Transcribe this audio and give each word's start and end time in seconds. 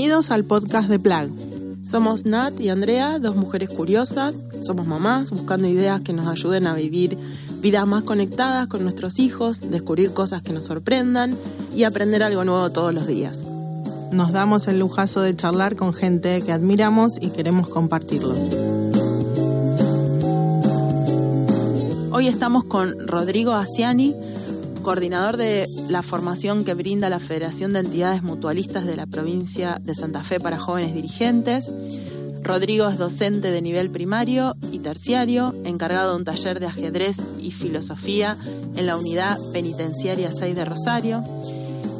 Bienvenidos 0.00 0.30
al 0.30 0.44
podcast 0.44 0.88
de 0.88 0.98
Plag. 0.98 1.28
Somos 1.84 2.24
Nat 2.24 2.58
y 2.58 2.70
Andrea, 2.70 3.18
dos 3.18 3.36
mujeres 3.36 3.68
curiosas. 3.68 4.34
Somos 4.62 4.86
mamás 4.86 5.30
buscando 5.30 5.68
ideas 5.68 6.00
que 6.00 6.14
nos 6.14 6.26
ayuden 6.26 6.66
a 6.66 6.72
vivir 6.72 7.18
vidas 7.60 7.86
más 7.86 8.04
conectadas 8.04 8.66
con 8.68 8.82
nuestros 8.82 9.18
hijos, 9.18 9.60
descubrir 9.60 10.14
cosas 10.14 10.40
que 10.40 10.54
nos 10.54 10.64
sorprendan 10.64 11.36
y 11.76 11.84
aprender 11.84 12.22
algo 12.22 12.44
nuevo 12.44 12.70
todos 12.70 12.94
los 12.94 13.06
días. 13.06 13.44
Nos 14.10 14.32
damos 14.32 14.68
el 14.68 14.78
lujazo 14.78 15.20
de 15.20 15.36
charlar 15.36 15.76
con 15.76 15.92
gente 15.92 16.40
que 16.40 16.50
admiramos 16.50 17.18
y 17.20 17.28
queremos 17.28 17.68
compartirlo. 17.68 18.34
Hoy 22.10 22.26
estamos 22.26 22.64
con 22.64 23.06
Rodrigo 23.06 23.52
Asiani, 23.52 24.16
coordinador 24.82 25.36
de 25.36 25.66
la 25.88 26.02
formación 26.02 26.64
que 26.64 26.74
brinda 26.74 27.10
la 27.10 27.20
Federación 27.20 27.72
de 27.72 27.80
Entidades 27.80 28.22
Mutualistas 28.22 28.84
de 28.84 28.96
la 28.96 29.06
provincia 29.06 29.78
de 29.80 29.94
Santa 29.94 30.22
Fe 30.22 30.40
para 30.40 30.58
jóvenes 30.58 30.94
dirigentes. 30.94 31.70
Rodrigo 32.42 32.88
es 32.88 32.98
docente 32.98 33.50
de 33.50 33.62
nivel 33.62 33.90
primario 33.90 34.56
y 34.72 34.78
terciario, 34.78 35.54
encargado 35.64 36.10
de 36.10 36.16
un 36.16 36.24
taller 36.24 36.60
de 36.60 36.66
ajedrez 36.66 37.16
y 37.38 37.50
filosofía 37.50 38.36
en 38.76 38.86
la 38.86 38.96
unidad 38.96 39.38
penitenciaria 39.52 40.32
6 40.32 40.56
de 40.56 40.64
Rosario. 40.64 41.24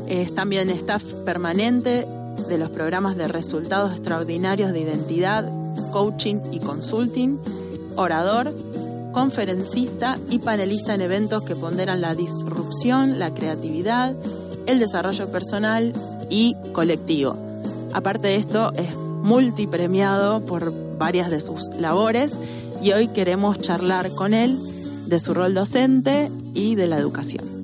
Es 0.09 0.35
también 0.35 0.71
staff 0.71 1.05
permanente 1.25 2.07
de 2.49 2.59
los 2.59 2.71
programas 2.71 3.17
de 3.17 3.29
resultados 3.29 3.93
extraordinarios 3.93 4.73
de 4.73 4.81
identidad, 4.81 5.49
coaching 5.93 6.41
y 6.53 6.61
consulting, 6.61 7.39
orador, 7.97 8.53
conferencista 9.13 10.19
y 10.29 10.39
panelista 10.39 10.95
en 10.95 11.01
eventos 11.01 11.43
que 11.43 11.57
ponderan 11.57 12.01
la 12.01 12.15
disrupción, 12.15 13.19
la 13.19 13.35
creatividad, 13.35 14.15
el 14.67 14.79
desarrollo 14.79 15.31
personal 15.31 15.93
y 16.29 16.55
colectivo. 16.73 17.37
Aparte 17.93 18.29
de 18.29 18.37
esto, 18.37 18.73
es 18.75 18.95
multipremiado 18.95 20.45
por 20.47 20.73
varias 20.99 21.31
de 21.31 21.41
sus 21.41 21.69
labores 21.77 22.37
y 22.83 22.93
hoy 22.93 23.09
queremos 23.09 23.59
charlar 23.59 24.11
con 24.11 24.35
él 24.35 24.59
de 25.07 25.21
su 25.21 25.35
rol 25.35 25.55
docente 25.55 26.31
y 26.55 26.77
de 26.77 26.87
la 26.87 26.99
educación. 26.99 27.60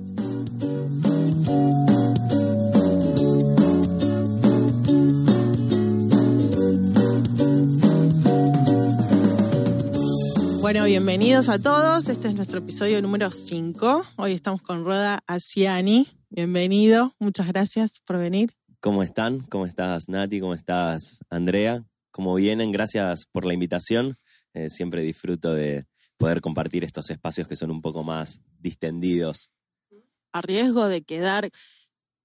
Bueno, 10.66 10.84
bienvenidos 10.84 11.48
a 11.48 11.60
todos. 11.60 12.08
Este 12.08 12.26
es 12.26 12.34
nuestro 12.34 12.58
episodio 12.58 13.00
número 13.00 13.30
5. 13.30 14.04
Hoy 14.16 14.32
estamos 14.32 14.62
con 14.62 14.84
Roda 14.84 15.20
Asiani. 15.28 16.08
Bienvenido. 16.28 17.14
Muchas 17.20 17.46
gracias 17.46 18.00
por 18.04 18.18
venir. 18.18 18.52
¿Cómo 18.80 19.04
están? 19.04 19.42
¿Cómo 19.42 19.64
estás, 19.64 20.08
Nati? 20.08 20.40
¿Cómo 20.40 20.54
estás, 20.54 21.20
Andrea? 21.30 21.84
¿Cómo 22.10 22.34
vienen? 22.34 22.72
Gracias 22.72 23.26
por 23.30 23.44
la 23.44 23.54
invitación. 23.54 24.16
Eh, 24.54 24.68
siempre 24.68 25.02
disfruto 25.02 25.54
de 25.54 25.84
poder 26.16 26.40
compartir 26.40 26.82
estos 26.82 27.10
espacios 27.10 27.46
que 27.46 27.54
son 27.54 27.70
un 27.70 27.80
poco 27.80 28.02
más 28.02 28.40
distendidos. 28.58 29.52
A 30.32 30.40
riesgo 30.40 30.88
de 30.88 31.02
quedar 31.02 31.48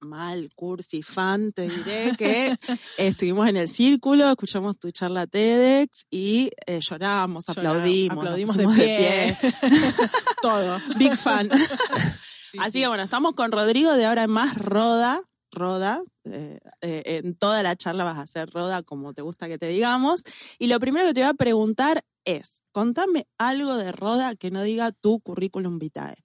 mal, 0.01 0.49
cursi, 0.55 1.03
fan, 1.03 1.51
te 1.51 1.69
diré 1.69 2.11
que 2.17 2.55
estuvimos 2.97 3.47
en 3.47 3.57
el 3.57 3.67
círculo, 3.69 4.29
escuchamos 4.29 4.77
tu 4.77 4.91
charla 4.91 5.27
TEDx 5.27 6.05
y 6.09 6.49
eh, 6.65 6.79
lloramos, 6.81 7.47
aplaudimos. 7.49 8.17
Aplaudimos 8.17 8.57
de 8.57 8.67
pie. 8.67 9.37
Todo. 10.41 10.79
Big 10.97 11.15
fan. 11.15 11.49
Así 12.59 12.81
que 12.81 12.87
bueno, 12.87 13.03
estamos 13.03 13.33
con 13.33 13.51
Rodrigo 13.51 13.93
de 13.93 14.05
ahora 14.05 14.23
en 14.23 14.31
más 14.31 14.57
Roda. 14.57 15.21
Roda, 15.53 16.01
eh, 16.23 16.59
eh, 16.81 17.03
en 17.05 17.35
toda 17.35 17.61
la 17.61 17.75
charla 17.75 18.05
vas 18.05 18.17
a 18.17 18.21
hacer 18.21 18.49
Roda 18.49 18.83
como 18.83 19.13
te 19.13 19.21
gusta 19.21 19.47
que 19.47 19.57
te 19.57 19.67
digamos. 19.67 20.23
Y 20.57 20.67
lo 20.67 20.79
primero 20.79 21.05
que 21.05 21.13
te 21.13 21.21
voy 21.21 21.29
a 21.29 21.33
preguntar 21.33 22.03
es, 22.25 22.63
contame 22.71 23.27
algo 23.37 23.75
de 23.77 23.91
Roda 23.91 24.35
que 24.35 24.49
no 24.49 24.63
diga 24.63 24.91
tu 24.91 25.19
currículum 25.19 25.77
vitae. 25.77 26.23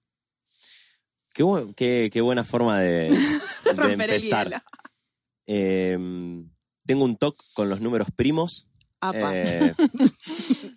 Qué, 1.75 2.09
qué, 2.11 2.21
buena 2.21 2.43
forma 2.43 2.79
de, 2.79 3.15
empezar. 3.89 4.61
Em, 5.45 6.49
tengo 6.85 7.05
un 7.05 7.17
toque 7.17 7.43
con 7.53 7.69
los 7.69 7.81
números 7.81 8.09
primos. 8.15 8.67
Eh, 9.13 9.73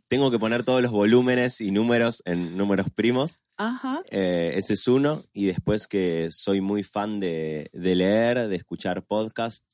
tengo 0.09 0.31
que 0.31 0.39
poner 0.39 0.63
todos 0.63 0.83
los 0.83 0.93
volúmenes 0.93 1.61
y 1.61 1.71
números 1.71 2.23
en 2.27 2.57
números 2.57 2.89
primos. 2.95 3.41
Ajá. 3.57 4.03
Eh, 4.11 4.53
ese 4.57 4.75
es 4.75 4.87
uno. 4.89 5.25
Y 5.33 5.47
después 5.47 5.87
que 5.87 6.29
soy 6.31 6.61
muy 6.61 6.83
fan 6.83 7.21
de, 7.21 7.71
leer, 7.73 8.49
de 8.49 8.57
escuchar 8.57 9.05
podcast. 9.05 9.65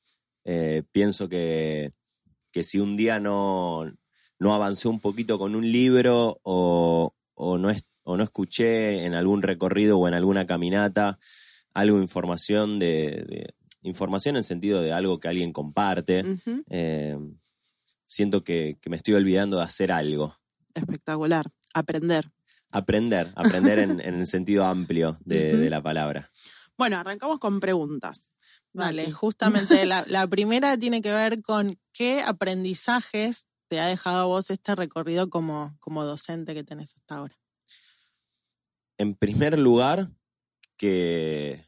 Eh, 0.45 0.85
pienso 0.93 1.29
que, 1.29 1.93
que, 2.53 2.63
si 2.63 2.79
un 2.79 2.97
día 2.97 3.19
no, 3.19 3.85
no 4.39 4.55
avancé 4.55 4.89
un 4.89 5.01
poquito 5.01 5.39
con 5.39 5.57
un 5.57 5.71
libro 5.71 6.39
o, 6.45 7.15
o 7.35 7.59
no, 7.59 7.71
es, 7.71 7.85
o 8.05 8.17
no 8.17 8.23
escuché 8.23 9.05
en 9.05 9.15
algún 9.15 9.43
recorrido 9.43 9.99
o 9.99 10.07
en 10.07 10.15
alguna 10.15 10.47
caminata 10.47 11.19
algo, 11.77 12.01
información 12.01 12.79
de, 12.79 13.55
información 13.83 14.37
en 14.37 14.45
sentido 14.45 14.81
de 14.81 14.93
algo 14.93 15.21
que 15.21 15.29
alguien 15.29 15.53
comparte, 15.53 16.25
eh, 16.71 17.19
siento 18.07 18.43
que, 18.43 18.79
me 18.89 18.97
estoy 18.97 19.15
olvidando 19.15 19.59
de 19.59 19.65
hacer 19.65 19.93
algo. 19.93 20.35
Espectacular, 20.75 21.47
aprender. 21.75 22.33
Aprender, 22.73 23.31
aprender 23.37 23.79
en, 23.79 24.01
el 24.01 24.27
sentido 24.27 24.65
amplio 24.65 25.19
de, 25.25 25.69
la 25.69 25.83
palabra. 25.83 26.31
Bueno, 26.79 26.97
arrancamos 26.97 27.39
con 27.39 27.61
preguntas. 27.61 28.31
Vale, 28.73 29.13
justamente 29.13 29.85
la, 29.87 30.05
la, 30.09 30.27
primera 30.27 30.79
tiene 30.79 31.03
que 31.03 31.13
ver 31.13 31.43
con 31.43 31.79
qué 31.93 32.23
aprendizajes 32.23 33.47
te 33.69 33.81
ha 33.81 33.87
dejado 33.87 34.21
a 34.23 34.25
vos 34.25 34.51
este 34.51 34.75
recorrido 34.75 35.29
como, 35.29 35.77
como 35.81 36.05
docente 36.05 36.55
que 36.55 36.65
tenés 36.65 36.97
hasta 36.97 37.17
ahora 37.17 37.37
en 38.99 39.15
primer 39.15 39.59
lugar, 39.59 40.11
que, 40.77 41.65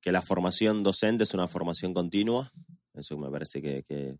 que, 0.00 0.12
la 0.12 0.22
formación 0.22 0.82
docente 0.82 1.24
es 1.24 1.34
una 1.34 1.48
formación 1.48 1.94
continua. 1.94 2.52
Eso 2.94 3.16
me 3.18 3.30
parece 3.30 3.60
que, 3.62 4.16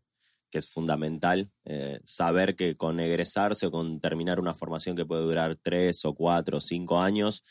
es 0.53 0.69
fundamental. 0.69 1.51
Eh, 1.65 2.01
saber 2.05 2.57
que 2.57 2.77
con 2.77 2.99
egresarse 2.99 3.67
o 3.67 3.71
con 3.71 4.01
terminar 4.01 4.41
una 4.41 4.55
formación 4.55 4.97
que 4.97 5.07
puede 5.07 5.23
durar 5.23 5.57
tres 5.57 6.05
o 6.05 6.15
cuatro 6.15 6.59
o 6.59 6.61
cinco 6.61 7.01
años, 7.01 7.45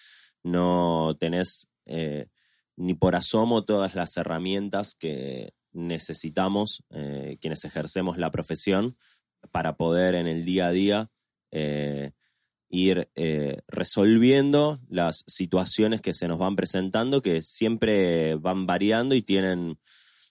no 0.43 1.15
tenés 1.17 1.69
eh, 1.85 2.27
ni 2.75 2.95
por 2.95 3.15
asomo 3.15 3.63
todas 3.63 3.95
las 3.95 4.17
herramientas 4.17 4.95
que 4.95 5.53
necesitamos 5.71 6.83
eh, 6.89 7.37
quienes 7.39 7.63
ejercemos 7.63 8.17
la 8.17 8.31
profesión 8.31 8.97
para 9.51 9.77
poder 9.77 10.15
en 10.15 10.27
el 10.27 10.43
día 10.43 10.67
a 10.67 10.71
día 10.71 11.11
ir 12.69 13.09
eh, 13.15 13.61
resolviendo 13.67 14.79
las 14.87 15.23
situaciones 15.27 16.01
que 16.01 16.13
se 16.13 16.27
nos 16.27 16.37
van 16.37 16.55
presentando, 16.55 17.21
que 17.21 17.41
siempre 17.41 18.35
van 18.35 18.67
variando 18.67 19.15
y 19.15 19.23
tienen 19.23 19.79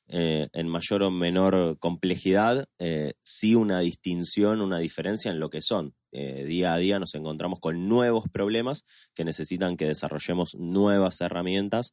eh, 0.06 0.48
en 0.52 0.68
mayor 0.68 1.02
o 1.02 1.10
menor 1.10 1.78
complejidad, 1.78 2.66
eh, 2.78 3.14
sí 3.22 3.54
una 3.54 3.80
distinción, 3.80 4.62
una 4.62 4.78
diferencia 4.78 5.30
en 5.30 5.40
lo 5.40 5.50
que 5.50 5.60
son. 5.60 5.94
día 6.10 6.72
a 6.72 6.78
día 6.78 6.98
nos 6.98 7.14
encontramos 7.14 7.58
con 7.60 7.86
nuevos 7.86 8.24
problemas 8.32 8.84
que 9.14 9.24
necesitan 9.24 9.76
que 9.76 9.86
desarrollemos 9.86 10.54
nuevas 10.54 11.20
herramientas 11.20 11.92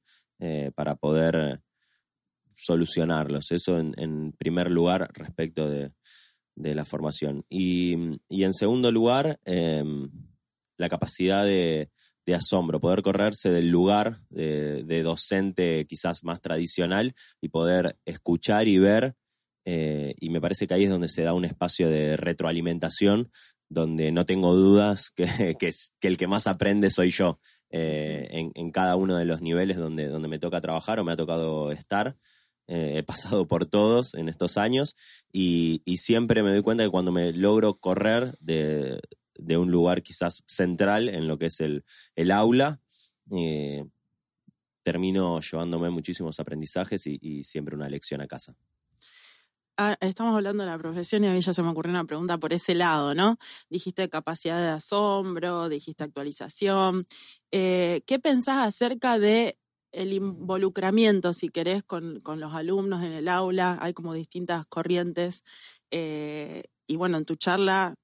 para 0.74 0.96
poder 0.96 1.60
solucionarlos. 2.52 3.52
Eso 3.52 3.78
en, 3.78 4.32
primer 4.38 4.72
lugar 4.72 5.10
respecto 5.14 5.70
de, 5.70 5.92
la 6.56 6.86
formación. 6.86 7.44
Y, 7.50 7.98
y 8.30 8.44
en 8.46 8.54
segundo 8.54 8.90
lugar, 8.90 9.38
em, 9.44 10.10
la 10.78 10.90
capacidad 10.90 11.46
de, 11.46 11.90
asombro, 12.34 12.80
poder 12.80 13.02
correrse 13.04 13.52
del 13.52 13.70
lugar 13.70 14.22
de, 14.30 15.04
docente 15.04 15.86
quizás 15.88 16.24
más 16.24 16.42
tradicional 16.42 17.14
y 17.40 17.50
poder 17.50 17.98
escuchar 18.06 18.68
y 18.68 18.80
ver. 18.80 19.16
Eh, 19.68 20.16
y 20.20 20.30
me 20.30 20.42
parece 20.42 20.68
que 20.68 20.74
ahí 20.74 20.84
es 20.86 20.90
donde 20.90 21.08
se 21.08 21.24
da 21.24 21.34
un 21.34 21.46
espacio 21.46 21.90
de 21.90 22.18
retroalimentación, 22.18 23.32
donde 23.70 24.12
no 24.12 24.26
tengo 24.26 24.54
dudas 24.54 25.12
que, 25.12 25.26
el 26.02 26.18
que 26.18 26.28
más 26.28 26.48
aprende 26.48 26.90
soy 26.90 27.12
yo 27.12 27.40
eh, 27.70 28.52
en, 28.54 28.72
cada 28.72 28.96
uno 28.96 29.18
de 29.18 29.26
los 29.26 29.42
niveles 29.42 29.78
donde, 29.78 30.08
donde 30.08 30.28
me 30.28 30.40
toca 30.40 30.62
trabajar 30.62 31.00
o 31.00 31.04
me 31.04 31.12
ha 31.12 31.18
tocado 31.18 31.72
estar. 31.72 32.16
Eh, 32.68 32.98
he 32.98 33.04
pasado 33.04 33.48
por 33.48 33.68
todos 33.68 34.16
en 34.16 34.28
estos 34.28 34.58
años 34.58 34.96
y, 35.32 35.84
y, 35.86 35.98
siempre 35.98 36.42
me 36.42 36.50
doy 36.50 36.64
cuenta 36.64 36.84
que 36.84 36.90
cuando 36.90 37.12
me 37.12 37.32
logro 37.32 37.76
correr 37.76 38.36
de, 38.40 39.00
de 39.38 39.58
un 39.58 39.72
lugar 39.72 40.04
quizás 40.04 40.44
central 40.48 41.10
en 41.10 41.28
lo 41.28 41.38
que 41.38 41.48
es 41.48 41.60
el, 41.62 41.84
aula. 42.32 42.80
Eh, 43.32 43.86
termino 44.84 45.40
llevándome 45.42 45.90
muchísimos 45.90 46.40
aprendizajes 46.40 47.08
y, 47.08 47.44
siempre 47.44 47.76
una 47.76 47.90
lección 47.90 48.22
a 48.22 48.28
casa. 48.28 48.56
Ah, 49.78 49.98
estamos 50.00 50.36
hablando 50.36 50.64
de 50.64 50.70
la 50.70 50.78
profesión 50.78 51.24
y 51.24 51.28
a 51.28 51.34
mí 51.34 51.42
ya 51.42 51.54
se 51.54 51.62
me 51.62 51.70
ocurrió 51.70 51.92
una 51.92 52.06
pregunta 52.06 52.38
por 52.38 52.54
ese 52.54 52.76
lado, 52.76 53.14
¿no? 53.14 53.38
Dijiste 53.70 54.08
capacidad 54.10 54.62
de 54.62 54.70
asombro, 54.70 55.68
dijiste 55.68 56.04
actualización. 56.04 57.06
Eh, 57.52 58.02
¿Qué 58.06 58.20
pensás 58.20 58.66
acerca 58.66 59.20
de 59.20 59.58
el 59.96 60.14
involucramiento, 60.14 61.34
si 61.34 61.50
querés, 61.50 61.84
con, 61.84 62.22
los 62.24 62.54
alumnos 62.54 63.04
en 63.04 63.14
el 63.14 63.28
aula. 63.30 63.78
Hay 63.82 63.94
como 63.94 64.14
distintas 64.14 64.68
corrientes. 64.68 65.44
Eh, 65.90 66.64
y 66.86 66.98
bueno, 66.98 67.18
en 67.18 67.26
tu 67.26 67.36
charla 67.36 67.96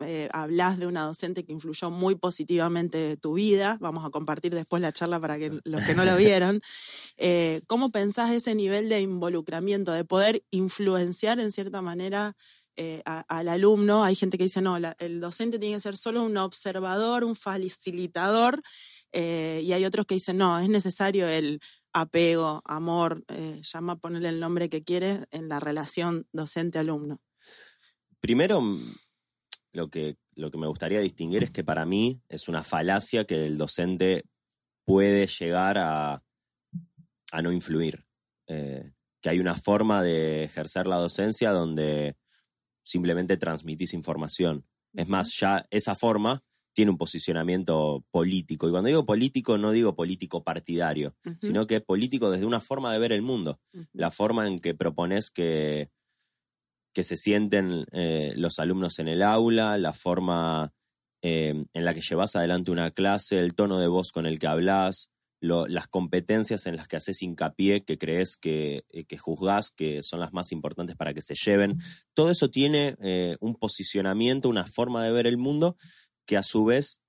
eh, 0.00 0.28
hablas 0.32 0.78
de 0.78 0.86
una 0.86 1.02
docente 1.02 1.44
que 1.44 1.52
influyó 1.52 1.90
muy 1.90 2.14
positivamente 2.14 3.16
tu 3.16 3.34
vida. 3.34 3.78
Vamos 3.80 4.06
a 4.06 4.10
compartir 4.10 4.54
después 4.54 4.80
la 4.80 4.92
charla 4.92 5.18
para 5.18 5.38
que 5.38 5.58
los 5.64 5.82
que 5.84 5.94
no 5.94 6.04
lo 6.04 6.16
vieron. 6.16 6.60
Eh, 7.20 7.62
¿Cómo 7.66 7.90
pensás 7.90 8.30
ese 8.30 8.54
nivel 8.54 8.88
de 8.88 9.00
involucramiento, 9.00 9.90
de 9.90 10.04
poder 10.04 10.44
influenciar 10.50 11.40
en 11.40 11.50
cierta 11.50 11.82
manera 11.82 12.36
eh, 12.76 13.02
al 13.04 13.48
alumno? 13.48 14.04
Hay 14.04 14.14
gente 14.14 14.38
que 14.38 14.44
dice, 14.44 14.62
no, 14.62 14.76
el 14.76 15.20
docente 15.20 15.58
tiene 15.58 15.74
que 15.74 15.80
ser 15.80 15.96
solo 15.96 16.22
un 16.22 16.36
observador, 16.36 17.24
un 17.24 17.34
facilitador, 17.34 18.62
y 19.12 19.72
hay 19.72 19.84
otros 19.84 20.06
que 20.06 20.14
dicen, 20.14 20.36
no, 20.36 20.60
es 20.60 20.68
necesario 20.68 21.26
el 21.28 21.60
apego, 21.92 22.62
amor, 22.64 23.24
llama 23.62 23.96
ponerle 23.96 24.28
el 24.28 24.38
nombre 24.38 24.68
que 24.68 24.84
quieres 24.84 25.26
en 25.32 25.48
la 25.48 25.58
relación 25.58 26.28
docente-alumno. 26.32 27.20
Primero, 28.20 28.62
lo 29.78 29.90
que, 29.90 30.16
lo 30.34 30.50
que 30.50 30.58
me 30.58 30.66
gustaría 30.66 31.00
distinguir 31.00 31.44
es 31.44 31.50
que 31.52 31.62
para 31.62 31.86
mí 31.86 32.20
es 32.28 32.48
una 32.48 32.64
falacia 32.64 33.24
que 33.24 33.46
el 33.46 33.56
docente 33.56 34.24
puede 34.84 35.26
llegar 35.28 35.78
a, 35.78 36.24
a 37.30 37.42
no 37.42 37.52
influir. 37.52 38.04
Eh, 38.48 38.92
que 39.20 39.30
hay 39.30 39.38
una 39.38 39.54
forma 39.54 40.02
de 40.02 40.44
ejercer 40.44 40.86
la 40.86 40.96
docencia 40.96 41.50
donde 41.52 42.16
simplemente 42.82 43.36
transmitís 43.36 43.94
información. 43.94 44.64
Es 44.94 45.08
más, 45.08 45.32
ya 45.38 45.66
esa 45.70 45.94
forma 45.94 46.42
tiene 46.72 46.90
un 46.90 46.98
posicionamiento 46.98 48.04
político. 48.10 48.66
Y 48.66 48.70
cuando 48.70 48.88
digo 48.88 49.06
político, 49.06 49.58
no 49.58 49.70
digo 49.70 49.94
político 49.94 50.42
partidario, 50.42 51.14
sino 51.40 51.66
que 51.66 51.80
político 51.80 52.30
desde 52.30 52.46
una 52.46 52.60
forma 52.60 52.92
de 52.92 52.98
ver 52.98 53.12
el 53.12 53.22
mundo. 53.22 53.60
La 53.92 54.10
forma 54.10 54.46
en 54.46 54.60
que 54.60 54.74
propones 54.74 55.30
que 55.30 55.90
que 56.98 57.04
se 57.04 57.16
sienten 57.16 57.86
eh, 57.92 58.32
los 58.34 58.58
alumnos 58.58 58.98
en 58.98 59.06
el 59.06 59.22
aula, 59.22 59.78
la 59.78 59.92
forma 59.92 60.72
eh, 61.22 61.64
en 61.72 61.84
la 61.84 61.94
que 61.94 62.00
llevas 62.00 62.34
adelante 62.34 62.72
una 62.72 62.90
clase, 62.90 63.38
el 63.38 63.54
tono 63.54 63.78
de 63.78 63.86
voz 63.86 64.10
con 64.10 64.26
el 64.26 64.40
que 64.40 64.48
hablas, 64.48 65.08
las 65.40 65.86
competencias 65.86 66.66
en 66.66 66.74
las 66.74 66.88
que 66.88 66.96
haces 66.96 67.22
hincapié, 67.22 67.84
que 67.84 67.98
crees 67.98 68.36
que, 68.36 68.84
eh, 68.90 69.04
que 69.04 69.16
juzgás, 69.16 69.70
que 69.70 70.02
son 70.02 70.18
las 70.18 70.32
más 70.32 70.50
importantes 70.50 70.96
para 70.96 71.14
que 71.14 71.22
se 71.22 71.36
lleven. 71.36 71.78
Todo 72.14 72.32
eso 72.32 72.50
tiene 72.50 72.96
un 73.38 73.54
posicionamiento, 73.54 74.48
una 74.48 74.66
forma 74.66 75.04
de 75.04 75.12
ver 75.12 75.28
el 75.28 75.36
mundo 75.36 75.76
que 76.26 76.36
a 76.36 76.42
su 76.42 76.64
vez 76.64 77.00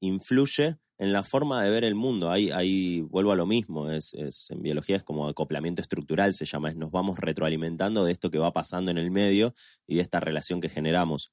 influye 0.00 0.78
en 0.98 1.12
la 1.12 1.22
forma 1.22 1.62
de 1.62 1.70
ver 1.70 1.84
el 1.84 1.94
mundo. 1.94 2.30
Ahí, 2.30 3.00
vuelvo 3.02 3.32
a 3.32 3.36
lo 3.36 3.46
mismo, 3.46 3.90
es, 3.90 4.12
en 4.14 4.62
biología 4.62 4.96
es 4.96 5.04
como 5.04 5.28
acoplamiento 5.28 5.80
estructural, 5.80 6.34
se 6.34 6.44
llama, 6.44 6.68
es 6.68 6.76
nos 6.76 6.90
vamos 6.90 7.18
retroalimentando 7.18 8.04
de 8.04 8.12
esto 8.12 8.30
que 8.30 8.38
va 8.38 8.52
pasando 8.52 8.90
en 8.90 8.98
el 8.98 9.10
medio 9.10 9.54
y 9.86 9.96
de 9.96 10.02
esta 10.02 10.20
relación 10.20 10.60
que 10.60 10.68
generamos. 10.68 11.32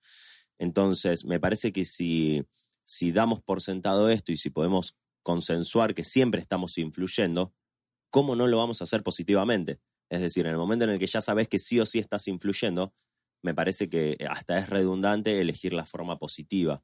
Entonces, 0.60 1.26
me 1.26 1.40
parece 1.40 1.74
que 1.74 1.84
si, 1.84 2.44
si 2.86 3.12
damos 3.12 3.42
por 3.42 3.62
sentado 3.62 4.10
esto 4.10 4.32
y 4.32 4.38
si 4.38 4.52
podemos 4.52 4.96
consensuar 5.24 5.96
que 5.96 6.04
siempre 6.04 6.40
estamos 6.40 6.78
influyendo, 6.78 7.54
¿cómo 8.12 8.36
no 8.36 8.48
lo 8.48 8.58
vamos 8.58 8.82
a 8.82 8.84
hacer 8.84 9.02
positivamente? 9.02 9.80
Es 10.10 10.22
decir, 10.22 10.46
en 10.46 10.52
el 10.52 10.58
momento 10.58 10.86
en 10.86 10.92
el 10.92 11.00
que 11.00 11.08
ya 11.08 11.22
sabes 11.22 11.48
que 11.48 11.58
sí 11.58 11.80
o 11.80 11.86
sí 11.88 11.98
estás 11.98 12.28
influyendo, 12.28 12.94
me 13.42 13.56
parece 13.56 13.90
que 13.90 14.18
hasta 14.30 14.60
es 14.60 14.70
redundante 14.70 15.42
elegir 15.42 15.74
la 15.74 15.86
forma 15.86 16.20
positiva. 16.20 16.84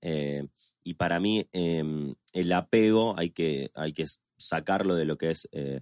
Eh, 0.00 0.48
y 0.84 0.94
para 0.94 1.20
mí 1.20 1.46
em, 1.52 2.14
el 2.32 2.52
apego 2.52 3.18
hay 3.18 3.30
que, 3.30 3.70
hay 3.74 3.92
que 3.92 4.06
sacarlo 4.36 4.94
de 4.94 5.04
lo 5.04 5.16
que 5.16 5.30
es 5.30 5.48
eh, 5.52 5.80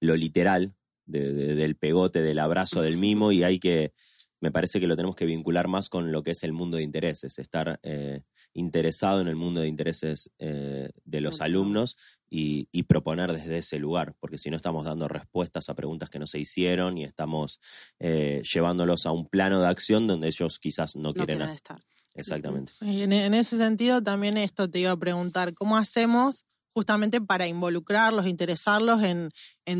lo 0.00 0.16
literal, 0.16 0.74
del 1.06 1.76
pegote, 1.76 2.20
del 2.20 2.40
abrazo, 2.40 2.82
del 2.82 2.96
mimo, 2.96 3.30
y 3.30 3.44
hay 3.44 3.60
que, 3.60 3.92
me 4.40 4.50
parece 4.50 4.80
que 4.80 4.88
lo 4.88 4.96
tenemos 4.96 5.14
que 5.14 5.24
vincular 5.24 5.68
más 5.68 5.88
con 5.88 6.10
lo 6.10 6.24
que 6.24 6.32
es 6.32 6.42
el 6.42 6.52
mundo 6.52 6.78
de 6.78 6.82
intereses, 6.82 7.38
estar 7.38 7.78
eh, 7.84 8.22
interesado 8.52 9.20
en 9.20 9.28
el 9.28 9.36
mundo 9.36 9.60
de 9.60 9.68
intereses 9.68 10.32
eh, 10.40 10.90
de 11.04 11.20
los 11.20 11.40
alumnos 11.40 11.96
y, 12.28 12.68
y, 12.72 12.82
proponer 12.82 13.32
desde 13.32 13.58
ese 13.58 13.78
lugar, 13.78 14.16
porque 14.18 14.36
si 14.36 14.50
no 14.50 14.56
estamos 14.56 14.84
dando 14.84 15.06
respuestas 15.06 15.68
a 15.68 15.74
preguntas 15.74 16.10
que 16.10 16.18
no 16.18 16.26
se 16.26 16.40
hicieron 16.40 16.98
y 16.98 17.04
estamos 17.04 17.60
llevándolos 18.00 19.06
a 19.06 19.12
un 19.12 19.28
plano 19.28 19.60
de 19.60 19.68
acción 19.68 20.08
donde 20.08 20.26
ellos 20.26 20.58
quizás 20.58 20.96
no, 20.96 21.14
quieren, 21.14 21.42
estar. 21.42 21.80
Exactamente. 22.16 22.72
en, 22.80 23.12
ese 23.34 23.58
sentido 23.58 24.02
también 24.02 24.36
esto 24.36 24.70
te 24.70 24.80
iba 24.80 24.90
a 24.90 24.96
preguntar, 24.96 25.54
¿cómo 25.54 25.76
hacemos 25.76 26.46
justamente 26.76 27.22
para 27.22 27.46
involucrarlos, 27.46 28.26
interesarlos 28.26 29.02
en, 29.02 29.30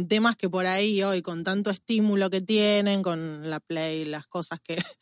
temas 0.08 0.34
que 0.34 0.48
por 0.48 0.64
ahí 0.64 1.02
hoy, 1.02 1.20
con 1.20 1.44
tanto 1.44 1.68
estímulo 1.68 2.30
que 2.30 2.40
tienen, 2.40 3.02
con 3.02 3.50
la 3.50 3.60
play, 3.60 4.06
las 4.06 4.26
cosas 4.26 4.60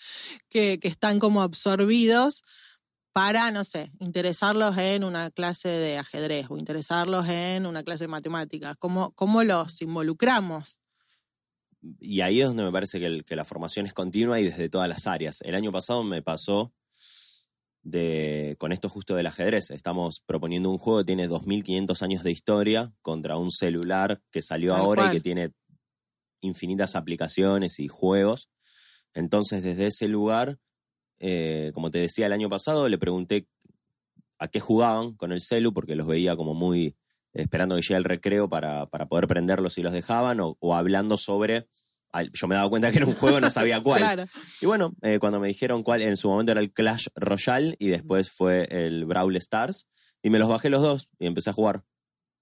que, 0.48 0.80
que, 0.80 0.88
están 0.88 1.20
como 1.20 1.40
absorbidos, 1.40 2.42
para, 3.12 3.52
no 3.52 3.62
sé, 3.62 3.92
interesarlos 4.00 4.76
en 4.76 5.04
una 5.04 5.30
clase 5.30 5.68
de 5.68 5.98
ajedrez 5.98 6.46
o 6.50 6.58
interesarlos 6.58 7.28
en 7.28 7.64
una 7.64 7.84
clase 7.84 8.04
de 8.04 8.08
matemáticas? 8.08 8.76
¿Cómo, 8.76 9.12
cómo 9.12 9.44
los 9.44 9.80
involucramos? 9.80 10.80
Y 12.00 12.22
ahí 12.22 12.40
es 12.40 12.48
donde 12.48 12.64
me 12.64 12.72
parece 12.72 12.98
que, 12.98 13.22
que 13.22 13.36
la 13.36 13.44
formación 13.44 13.86
es 13.86 13.94
continua 13.94 14.40
y 14.40 14.44
desde 14.44 14.68
todas 14.68 14.88
las 14.88 15.06
áreas. 15.06 15.42
El 15.42 15.54
año 15.54 15.70
pasado 15.70 16.02
me 16.02 16.22
pasó 16.22 16.72
de, 17.84 18.56
con 18.58 18.72
esto 18.72 18.88
justo 18.88 19.14
del 19.14 19.26
ajedrez. 19.26 19.70
Estamos 19.70 20.22
proponiendo 20.26 20.70
un 20.70 20.78
juego 20.78 21.00
que 21.00 21.04
tiene 21.04 21.28
2.500 21.28 22.02
años 22.02 22.24
de 22.24 22.32
historia 22.32 22.92
contra 23.02 23.36
un 23.36 23.50
celular 23.50 24.22
que 24.32 24.42
salió 24.42 24.74
ahora 24.74 25.08
y 25.08 25.12
que 25.12 25.20
tiene 25.20 25.52
infinitas 26.40 26.96
aplicaciones 26.96 27.78
y 27.78 27.88
juegos. 27.88 28.50
Entonces, 29.12 29.62
desde 29.62 29.86
ese 29.86 30.08
lugar, 30.08 30.58
eh, 31.20 31.70
como 31.74 31.90
te 31.90 31.98
decía 31.98 32.26
el 32.26 32.32
año 32.32 32.48
pasado, 32.48 32.88
le 32.88 32.98
pregunté 32.98 33.46
a 34.38 34.48
qué 34.48 34.60
jugaban 34.60 35.14
con 35.14 35.30
el 35.30 35.40
celu, 35.40 35.72
porque 35.72 35.94
los 35.94 36.06
veía 36.06 36.36
como 36.36 36.54
muy 36.54 36.96
esperando 37.32 37.76
que 37.76 37.82
llegue 37.82 37.96
el 37.96 38.04
recreo 38.04 38.48
para, 38.48 38.86
para 38.86 39.06
poder 39.06 39.28
prenderlos 39.28 39.78
y 39.78 39.82
los 39.82 39.92
dejaban, 39.92 40.38
o 40.40 40.74
hablando 40.74 41.16
sobre 41.16 41.68
yo 42.32 42.46
me 42.46 42.54
daba 42.54 42.68
cuenta 42.68 42.90
que 42.90 42.98
era 42.98 43.06
un 43.06 43.14
juego, 43.14 43.40
no 43.40 43.50
sabía 43.50 43.80
cuál. 43.80 44.28
Y 44.60 44.66
bueno, 44.66 44.94
eh, 45.02 45.18
cuando 45.18 45.40
me 45.40 45.48
dijeron 45.48 45.82
cuál, 45.82 46.02
en 46.02 46.16
su 46.16 46.28
momento 46.28 46.52
era 46.52 46.60
el 46.60 46.72
Clash 46.72 47.08
Royale 47.14 47.76
y 47.78 47.88
después 47.88 48.30
fue 48.30 48.66
el 48.70 49.04
Brawl 49.04 49.36
Stars, 49.36 49.88
y 50.22 50.30
me 50.30 50.38
los 50.38 50.48
bajé 50.48 50.70
los 50.70 50.82
dos 50.82 51.10
y 51.18 51.26
empecé 51.26 51.50
a 51.50 51.52
jugar. 51.52 51.84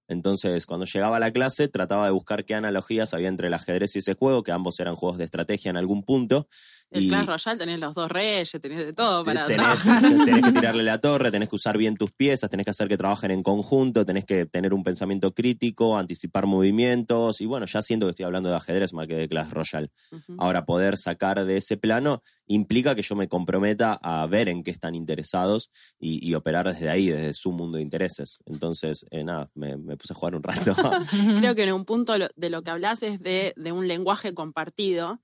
Entonces, 0.07 0.65
cuando 0.65 0.85
llegaba 0.85 1.17
a 1.17 1.19
la 1.19 1.31
clase, 1.31 1.67
trataba 1.67 2.05
de 2.05 2.11
buscar 2.11 2.45
qué 2.45 2.55
analogías 2.55 3.13
había 3.13 3.29
entre 3.29 3.47
el 3.47 3.53
ajedrez 3.53 3.95
y 3.95 3.99
ese 3.99 4.13
juego, 4.15 4.43
que 4.43 4.51
ambos 4.51 4.79
eran 4.79 4.95
juegos 4.95 5.17
de 5.17 5.23
estrategia 5.23 5.69
en 5.69 5.77
algún 5.77 6.03
punto, 6.03 6.47
el 6.93 7.07
Clash 7.07 7.25
Royale 7.25 7.57
tenés 7.57 7.79
los 7.79 7.93
dos 7.93 8.09
reyes, 8.09 8.51
tenés 8.61 8.85
de 8.85 8.93
todo 8.93 9.23
para 9.23 9.45
tenés, 9.45 9.83
tenés 10.25 10.43
que 10.43 10.51
tirarle 10.59 10.83
la 10.83 10.99
torre, 10.99 11.31
tenés 11.31 11.49
que 11.49 11.55
usar 11.55 11.77
bien 11.77 11.95
tus 11.95 12.11
piezas, 12.11 12.49
tenés 12.49 12.65
que 12.65 12.71
hacer 12.71 12.87
que 12.87 12.97
trabajen 12.97 13.31
en 13.31 13.43
conjunto, 13.43 14.05
tenés 14.05 14.25
que 14.25 14.45
tener 14.45 14.73
un 14.73 14.83
pensamiento 14.83 15.33
crítico, 15.33 15.97
anticipar 15.97 16.45
movimientos, 16.45 17.41
y 17.41 17.45
bueno, 17.45 17.65
ya 17.65 17.81
siento 17.81 18.05
que 18.05 18.11
estoy 18.11 18.25
hablando 18.25 18.49
de 18.49 18.55
ajedrez 18.55 18.93
más 18.93 19.07
que 19.07 19.15
de 19.15 19.27
Clash 19.27 19.49
Royale. 19.49 19.89
Ahora, 20.37 20.65
poder 20.65 20.97
sacar 20.97 21.43
de 21.45 21.57
ese 21.57 21.77
plano 21.77 22.21
implica 22.45 22.95
que 22.95 23.01
yo 23.01 23.15
me 23.15 23.27
comprometa 23.27 23.99
a 24.01 24.25
ver 24.27 24.49
en 24.49 24.63
qué 24.63 24.71
están 24.71 24.95
interesados 24.95 25.69
y, 25.99 26.33
operar 26.33 26.67
desde 26.67 26.89
ahí, 26.89 27.07
desde 27.07 27.33
su 27.33 27.51
mundo 27.51 27.77
de 27.77 27.83
intereses. 27.83 28.39
Entonces, 28.45 29.05
eh, 29.11 29.23
nada, 29.23 29.49
me, 29.53 29.77
puse 29.97 30.13
a 30.13 30.15
jugar 30.15 30.35
un 30.35 30.43
rato. 30.43 30.75
Creo 31.39 31.55
que 31.55 31.63
en 31.63 31.73
un 31.73 31.85
punto 31.85 32.13
de 32.13 32.49
lo 32.49 32.63
que 32.63 32.71
hablas 32.71 33.03
es 33.03 33.19
de, 33.21 33.53
de 33.55 33.71
un 33.71 33.87
lenguaje 33.87 34.33
compartido 34.33 35.21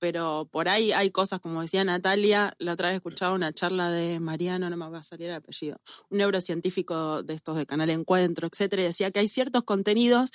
pero 0.00 0.48
por 0.50 0.68
ahí 0.68 0.92
hay 0.92 1.10
cosas, 1.10 1.40
como 1.40 1.60
decía 1.60 1.84
Natalia, 1.84 2.54
la 2.58 2.72
otra 2.72 2.88
vez 2.88 2.96
escuchaba 2.96 3.34
una 3.34 3.52
charla 3.52 3.90
de 3.90 4.18
Mariano, 4.18 4.68
no 4.70 4.76
me 4.76 4.88
va 4.88 4.98
a 4.98 5.04
salir 5.04 5.28
el 5.28 5.34
apellido, 5.34 5.76
un 6.08 6.18
neurocientífico 6.18 7.22
de 7.22 7.34
estos 7.34 7.56
de 7.56 7.66
Canal 7.66 7.90
Encuentro, 7.90 8.48
etcétera, 8.48 8.82
y 8.82 8.86
decía 8.86 9.10
que 9.10 9.20
hay 9.20 9.28
ciertos 9.28 9.62
contenidos 9.62 10.30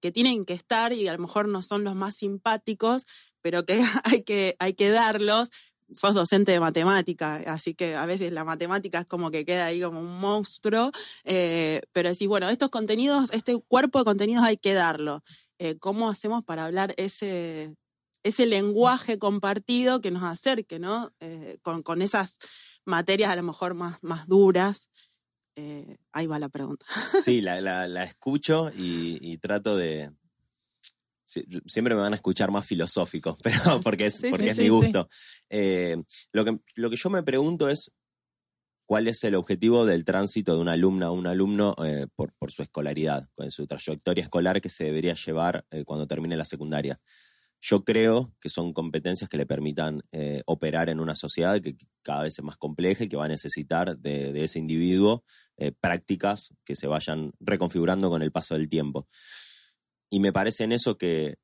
que 0.00 0.12
tienen 0.12 0.44
que 0.44 0.52
estar 0.52 0.92
y 0.92 1.08
a 1.08 1.14
lo 1.14 1.18
mejor 1.18 1.48
no 1.48 1.62
son 1.62 1.82
los 1.82 1.94
más 1.94 2.16
simpáticos, 2.16 3.06
pero 3.40 3.64
que 3.64 3.80
hay 4.04 4.22
que, 4.22 4.54
hay 4.58 4.74
que 4.74 4.90
darlos. 4.90 5.50
Sos 5.94 6.14
docente 6.14 6.50
de 6.50 6.58
matemática, 6.58 7.36
así 7.46 7.74
que 7.74 7.94
a 7.94 8.06
veces 8.06 8.32
la 8.32 8.42
matemática 8.44 8.98
es 8.98 9.06
como 9.06 9.30
que 9.30 9.44
queda 9.44 9.66
ahí 9.66 9.80
como 9.80 10.00
un 10.00 10.18
monstruo, 10.18 10.90
eh, 11.22 11.80
pero 11.92 12.08
decís, 12.08 12.26
bueno, 12.26 12.48
estos 12.48 12.70
contenidos, 12.70 13.32
este 13.32 13.56
cuerpo 13.68 14.00
de 14.00 14.04
contenidos 14.04 14.42
hay 14.42 14.56
que 14.56 14.74
darlo. 14.74 15.22
Eh, 15.60 15.78
¿Cómo 15.78 16.10
hacemos 16.10 16.42
para 16.44 16.64
hablar 16.64 16.92
ese, 16.96 17.76
ese 18.26 18.46
lenguaje 18.46 19.18
compartido 19.18 20.00
que 20.00 20.10
nos 20.10 20.22
acerque, 20.22 20.78
¿no? 20.78 21.12
Eh, 21.20 21.58
con, 21.62 22.02
esas 22.02 22.38
materias 22.84 23.30
a 23.30 23.36
lo 23.36 23.42
mejor 23.42 23.74
más, 23.74 23.98
más 24.02 24.26
duras. 24.26 24.90
Eh, 25.54 25.96
ahí 26.12 26.26
va 26.26 26.38
la 26.38 26.48
pregunta. 26.48 26.84
Sí, 27.22 27.40
la, 27.42 28.04
escucho 28.04 28.70
y, 28.76 29.38
trato 29.38 29.76
de, 29.76 30.10
siempre 31.24 31.94
me 31.94 32.00
van 32.00 32.12
a 32.12 32.16
escuchar 32.16 32.50
más 32.50 32.66
filosófico, 32.66 33.38
pero 33.42 33.80
porque 33.80 34.06
es, 34.06 34.20
porque 34.20 34.50
es 34.50 34.58
mi 34.58 34.68
gusto. 34.68 35.08
Eh, 35.48 35.96
lo, 36.32 36.44
que, 36.44 36.58
lo 36.74 36.90
que 36.90 36.96
yo 36.96 37.10
me 37.10 37.22
pregunto 37.22 37.68
es, 37.68 37.90
cuál 38.86 39.08
es 39.08 39.22
el 39.24 39.34
objetivo 39.34 39.84
del 39.84 40.04
tránsito 40.04 40.54
de 40.54 40.60
una 40.60 40.72
alumna 40.72 41.10
o 41.10 41.14
un 41.14 41.26
alumno 41.26 41.74
eh, 41.84 42.06
por, 42.14 42.32
por, 42.34 42.52
su 42.52 42.62
escolaridad, 42.62 43.28
con 43.34 43.50
su 43.50 43.66
trayectoria 43.66 44.22
escolar 44.22 44.60
que 44.60 44.68
se 44.68 44.84
debería 44.84 45.14
llevar 45.14 45.66
eh, 45.70 45.84
cuando 45.84 46.06
termine 46.06 46.36
la 46.36 46.44
secundaria. 46.44 47.00
Yo 47.60 47.84
creo 47.84 48.34
que 48.40 48.48
son 48.48 48.72
competencias 48.72 49.28
que 49.28 49.36
le 49.36 49.46
permitan 49.46 50.02
eh, 50.12 50.42
operar 50.46 50.88
en 50.88 51.00
una 51.00 51.14
sociedad 51.16 51.60
que 51.60 51.76
cada 52.02 52.22
vez 52.22 52.38
es 52.38 52.44
más 52.44 52.56
compleja 52.56 53.04
y 53.04 53.08
que 53.08 53.16
va 53.16 53.24
a 53.24 53.28
necesitar 53.28 53.96
de, 53.98 54.32
de 54.32 54.44
ese 54.44 54.58
individuo 54.58 55.24
prácticas 55.80 56.52
que 56.66 56.76
se 56.76 56.86
vayan 56.86 57.32
reconfigurando 57.40 58.10
con 58.10 58.20
el 58.20 58.30
paso 58.30 58.54
del 58.54 58.68
tiempo. 58.68 59.08
Y 60.10 60.20
me 60.20 60.30
parece 60.30 60.64
en 60.64 60.72
eso 60.72 60.98
que 60.98 61.38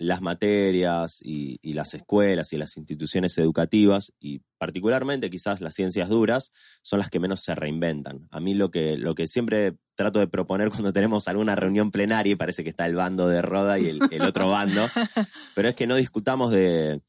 las 0.00 0.22
materias 0.22 1.18
y, 1.20 1.58
las 1.74 1.92
escuelas 1.92 2.54
y 2.54 2.56
las 2.56 2.78
instituciones 2.78 3.36
educativas, 3.36 4.12
y 4.18 4.40
particularmente 4.56 5.28
quizás 5.28 5.60
las 5.60 5.74
ciencias 5.74 6.08
duras, 6.08 6.52
son 6.80 7.00
las 7.00 7.10
que 7.10 7.20
menos 7.20 7.42
se 7.42 7.54
reinventan. 7.54 8.26
A 8.30 8.40
mí 8.40 8.54
lo 8.54 8.70
que, 8.70 8.96
lo 8.96 9.14
que 9.14 9.26
siempre 9.26 9.76
trato 9.94 10.18
de 10.18 10.26
proponer 10.26 10.70
cuando 10.70 10.94
tenemos 10.94 11.28
alguna 11.28 11.54
reunión 11.54 11.90
plenaria, 11.90 12.32
y 12.32 12.36
parece 12.36 12.64
que 12.64 12.70
está 12.70 12.86
el 12.86 12.94
bando 12.94 13.28
de 13.28 13.42
Roda 13.42 13.78
y 13.78 13.88
el, 13.88 14.22
otro 14.22 14.48
bando, 14.48 14.88
pero 15.54 15.68
es 15.68 15.76
que 15.76 15.86
no 15.86 15.96
discutamos 15.96 16.50
de, 16.50 17.02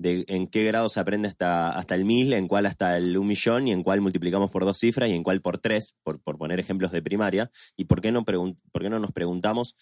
en 0.00 0.48
qué 0.48 0.64
grado 0.64 0.88
se 0.88 0.98
aprende 0.98 1.28
hasta, 1.28 1.70
hasta 1.70 1.94
el 1.94 2.04
mil, 2.04 2.32
en 2.32 2.48
cuál 2.48 2.66
hasta 2.66 2.96
el 2.96 3.16
un 3.16 3.28
millón 3.28 3.68
y 3.68 3.72
en 3.72 3.84
cuál 3.84 4.00
multiplicamos 4.00 4.50
por 4.50 4.64
dos 4.64 4.78
cifras 4.78 5.08
y 5.08 5.12
en 5.12 5.22
cuál 5.22 5.40
por 5.40 5.58
tres, 5.58 5.94
por, 6.02 6.20
por 6.20 6.36
poner 6.36 6.58
ejemplos 6.58 6.90
de 6.90 7.00
primaria, 7.00 7.52
y 7.76 7.84
por 7.84 8.00
qué, 8.00 8.10
no 8.10 8.24
por 8.24 8.82
qué 8.82 8.90
no 8.90 8.98
nos 8.98 9.12
preguntamos 9.12 9.76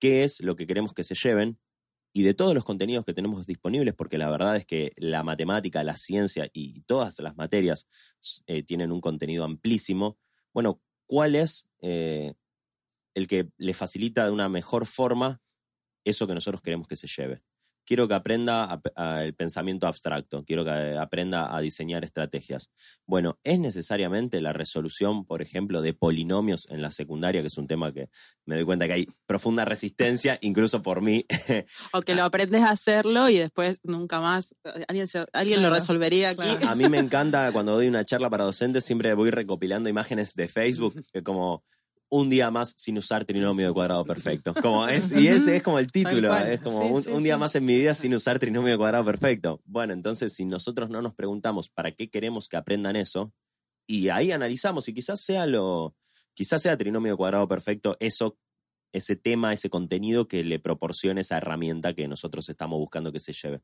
qué 0.00 0.24
es 0.24 0.40
lo 0.40 0.56
que 0.56 0.66
queremos 0.66 0.94
que 0.94 1.04
se 1.04 1.14
lleven 1.14 1.58
y 2.12 2.22
de 2.22 2.34
todos 2.34 2.54
los 2.54 2.64
contenidos 2.64 3.04
que 3.04 3.14
tenemos 3.14 3.46
disponibles, 3.46 3.94
porque 3.94 4.18
la 4.18 4.30
verdad 4.30 4.56
es 4.56 4.66
que 4.66 4.92
la 4.96 5.22
matemática, 5.22 5.84
la 5.84 5.96
ciencia 5.96 6.48
y 6.52 6.80
todas 6.82 7.18
las 7.20 7.36
materias 7.36 7.86
eh, 8.46 8.62
tienen 8.62 8.92
un 8.92 9.00
contenido 9.00 9.44
amplísimo, 9.44 10.18
bueno, 10.52 10.80
¿cuál 11.06 11.36
es 11.36 11.68
eh, 11.80 12.34
el 13.14 13.26
que 13.26 13.50
le 13.56 13.74
facilita 13.74 14.24
de 14.24 14.32
una 14.32 14.48
mejor 14.48 14.86
forma 14.86 15.40
eso 16.04 16.26
que 16.26 16.34
nosotros 16.34 16.62
queremos 16.62 16.88
que 16.88 16.96
se 16.96 17.06
lleve? 17.06 17.42
Quiero 17.88 18.06
que 18.06 18.12
aprenda 18.12 18.82
el 19.22 19.34
pensamiento 19.34 19.86
abstracto, 19.86 20.44
quiero 20.44 20.62
que 20.62 20.98
aprenda 21.00 21.56
a 21.56 21.60
diseñar 21.62 22.04
estrategias. 22.04 22.70
Bueno, 23.06 23.38
¿es 23.44 23.58
necesariamente 23.58 24.42
la 24.42 24.52
resolución, 24.52 25.24
por 25.24 25.40
ejemplo, 25.40 25.80
de 25.80 25.94
polinomios 25.94 26.66
en 26.68 26.82
la 26.82 26.92
secundaria, 26.92 27.40
que 27.40 27.46
es 27.46 27.56
un 27.56 27.66
tema 27.66 27.90
que 27.94 28.10
me 28.44 28.56
doy 28.56 28.66
cuenta 28.66 28.86
que 28.86 28.92
hay 28.92 29.06
profunda 29.24 29.64
resistencia, 29.64 30.36
incluso 30.42 30.82
por 30.82 31.00
mí? 31.00 31.24
o 31.94 32.02
que 32.02 32.14
lo 32.14 32.24
aprendes 32.24 32.60
a 32.60 32.72
hacerlo 32.72 33.30
y 33.30 33.38
después 33.38 33.80
nunca 33.84 34.20
más, 34.20 34.54
alguien, 34.86 35.08
alguien 35.32 35.62
lo 35.62 35.70
resolvería 35.70 36.28
aquí. 36.28 36.66
A 36.66 36.74
mí 36.74 36.90
me 36.90 36.98
encanta 36.98 37.50
cuando 37.52 37.72
doy 37.72 37.88
una 37.88 38.04
charla 38.04 38.28
para 38.28 38.44
docentes, 38.44 38.84
siempre 38.84 39.14
voy 39.14 39.30
recopilando 39.30 39.88
imágenes 39.88 40.34
de 40.34 40.46
Facebook, 40.48 41.02
que 41.10 41.22
como 41.22 41.64
un 42.10 42.30
día 42.30 42.50
más 42.50 42.74
sin 42.76 42.98
usar 42.98 43.24
trinomio 43.24 43.68
de 43.68 43.72
cuadrado 43.72 44.04
perfecto. 44.04 44.54
Como 44.62 44.88
es, 44.88 45.12
y 45.12 45.28
ese 45.28 45.56
es 45.56 45.62
como 45.62 45.78
el 45.78 45.90
título, 45.92 46.34
es 46.36 46.60
como 46.60 46.86
un, 46.86 47.22
día 47.22 47.36
más 47.38 47.54
en 47.54 47.64
mi 47.64 47.76
vida 47.76 47.94
sin 47.94 48.14
usar 48.14 48.38
trinomio 48.38 48.72
de 48.72 48.78
cuadrado 48.78 49.04
perfecto. 49.04 49.60
Bueno, 49.64 49.92
entonces 49.92 50.32
si 50.32 50.44
nosotros 50.44 50.90
no 50.90 51.02
nos 51.02 51.14
preguntamos 51.14 51.68
para 51.68 51.92
qué 51.92 52.08
queremos 52.08 52.48
que 52.48 52.56
aprendan 52.56 52.96
eso, 52.96 53.32
y 53.86 54.08
ahí 54.08 54.32
analizamos, 54.32 54.88
y 54.88 54.94
quizás 54.94 55.20
sea 55.20 55.46
lo, 55.46 55.96
quizás 56.34 56.62
sea 56.62 56.76
trinomio 56.76 57.12
de 57.12 57.16
cuadrado 57.16 57.48
perfecto, 57.48 57.96
eso, 58.00 58.38
ese 58.92 59.16
tema, 59.16 59.52
ese 59.52 59.70
contenido 59.70 60.28
que 60.28 60.44
le 60.44 60.58
proporcione 60.58 61.22
esa 61.22 61.36
herramienta 61.38 61.94
que 61.94 62.08
nosotros 62.08 62.48
estamos 62.48 62.78
buscando 62.78 63.12
que 63.12 63.20
se 63.20 63.32
lleve. 63.32 63.62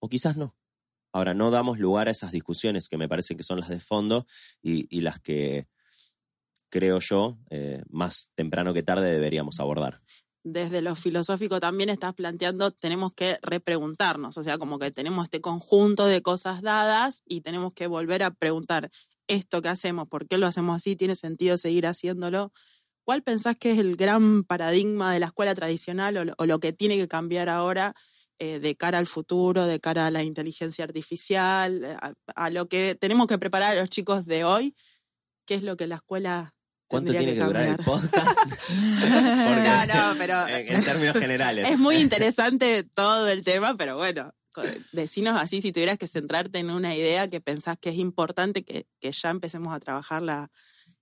O 0.00 0.08
quizás 0.08 0.36
no. 0.36 0.56
Ahora, 1.12 1.32
no 1.32 1.50
damos 1.50 1.78
lugar 1.78 2.08
a 2.08 2.10
esas 2.10 2.32
discusiones 2.32 2.88
que 2.88 2.98
me 2.98 3.08
parece 3.08 3.36
que 3.36 3.42
son 3.42 3.60
las 3.60 3.70
de 3.70 3.80
fondo 3.80 4.26
y 4.62 5.00
las 5.00 5.18
que 5.18 5.66
creo 6.70 6.98
yo, 7.00 7.38
eh, 7.50 7.82
más 7.88 8.30
temprano 8.34 8.74
que 8.74 8.82
tarde 8.82 9.12
deberíamos 9.12 9.60
abordar. 9.60 10.00
Desde 10.44 10.80
lo 10.82 10.94
filosófico 10.94 11.60
también 11.60 11.90
estás 11.90 12.14
planteando, 12.14 12.70
tenemos 12.70 13.12
que 13.14 13.38
repreguntarnos, 13.42 14.38
o 14.38 14.42
sea, 14.42 14.56
como 14.56 14.78
que 14.78 14.90
tenemos 14.90 15.24
este 15.24 15.40
conjunto 15.40 16.06
de 16.06 16.22
cosas 16.22 16.62
dadas 16.62 17.22
y 17.26 17.40
tenemos 17.40 17.74
que 17.74 17.86
volver 17.86 18.22
a 18.22 18.30
preguntar, 18.30 18.90
esto 19.28 19.60
que 19.60 19.68
hacemos, 19.68 20.08
por 20.08 20.26
qué 20.26 20.38
lo 20.38 20.46
hacemos 20.46 20.76
así, 20.76 20.96
tiene 20.96 21.14
sentido 21.14 21.58
seguir 21.58 21.86
haciéndolo. 21.86 22.52
¿Cuál 23.04 23.22
pensás 23.22 23.56
que 23.56 23.72
es 23.72 23.78
el 23.78 23.96
gran 23.96 24.44
paradigma 24.44 25.12
de 25.12 25.20
la 25.20 25.26
escuela 25.26 25.54
tradicional 25.54 26.34
o, 26.36 26.46
lo 26.46 26.60
que 26.60 26.72
tiene 26.72 26.96
que 26.96 27.08
cambiar 27.08 27.48
ahora 27.48 27.94
eh, 28.38 28.58
de 28.58 28.76
cara 28.76 28.98
al 28.98 29.06
futuro, 29.06 29.66
de 29.66 29.80
cara 29.80 30.06
a 30.06 30.10
la 30.10 30.22
inteligencia 30.22 30.84
artificial, 30.84 31.84
a, 32.00 32.14
a, 32.34 32.50
lo 32.50 32.68
que 32.68 32.96
tenemos 32.98 33.26
que 33.26 33.38
preparar 33.38 33.76
a 33.76 33.80
los 33.80 33.90
chicos 33.90 34.26
de 34.26 34.44
hoy? 34.44 34.74
¿Qué 35.46 35.54
es 35.54 35.62
lo 35.62 35.76
que 35.76 35.86
la 35.86 35.96
escuela 35.96 36.54
¿Cuánto 36.88 37.12
tiene 37.12 37.34
que, 37.34 37.44
durar 37.44 37.68
el 37.68 37.76
podcast? 37.76 38.38
no, 38.70 39.86
no, 39.86 40.14
pero. 40.16 40.48
En, 40.48 40.82
términos 40.82 41.18
generales. 41.18 41.68
Es 41.68 41.78
muy 41.78 41.96
interesante 42.00 42.82
todo 42.82 43.28
el 43.28 43.44
tema, 43.44 43.76
pero 43.76 43.96
bueno, 43.96 44.32
decinos 44.92 45.36
así 45.36 45.60
si 45.60 45.70
tuvieras 45.70 45.98
que 45.98 46.06
centrarte 46.06 46.58
en 46.58 46.70
una 46.70 46.96
idea 46.96 47.28
que 47.28 47.42
pensás 47.42 47.76
que 47.78 47.90
es 47.90 47.96
importante 47.96 48.64
que, 48.64 48.86
ya 49.00 49.30
empecemos 49.30 49.74
a 49.74 49.80
trabajarla 49.80 50.50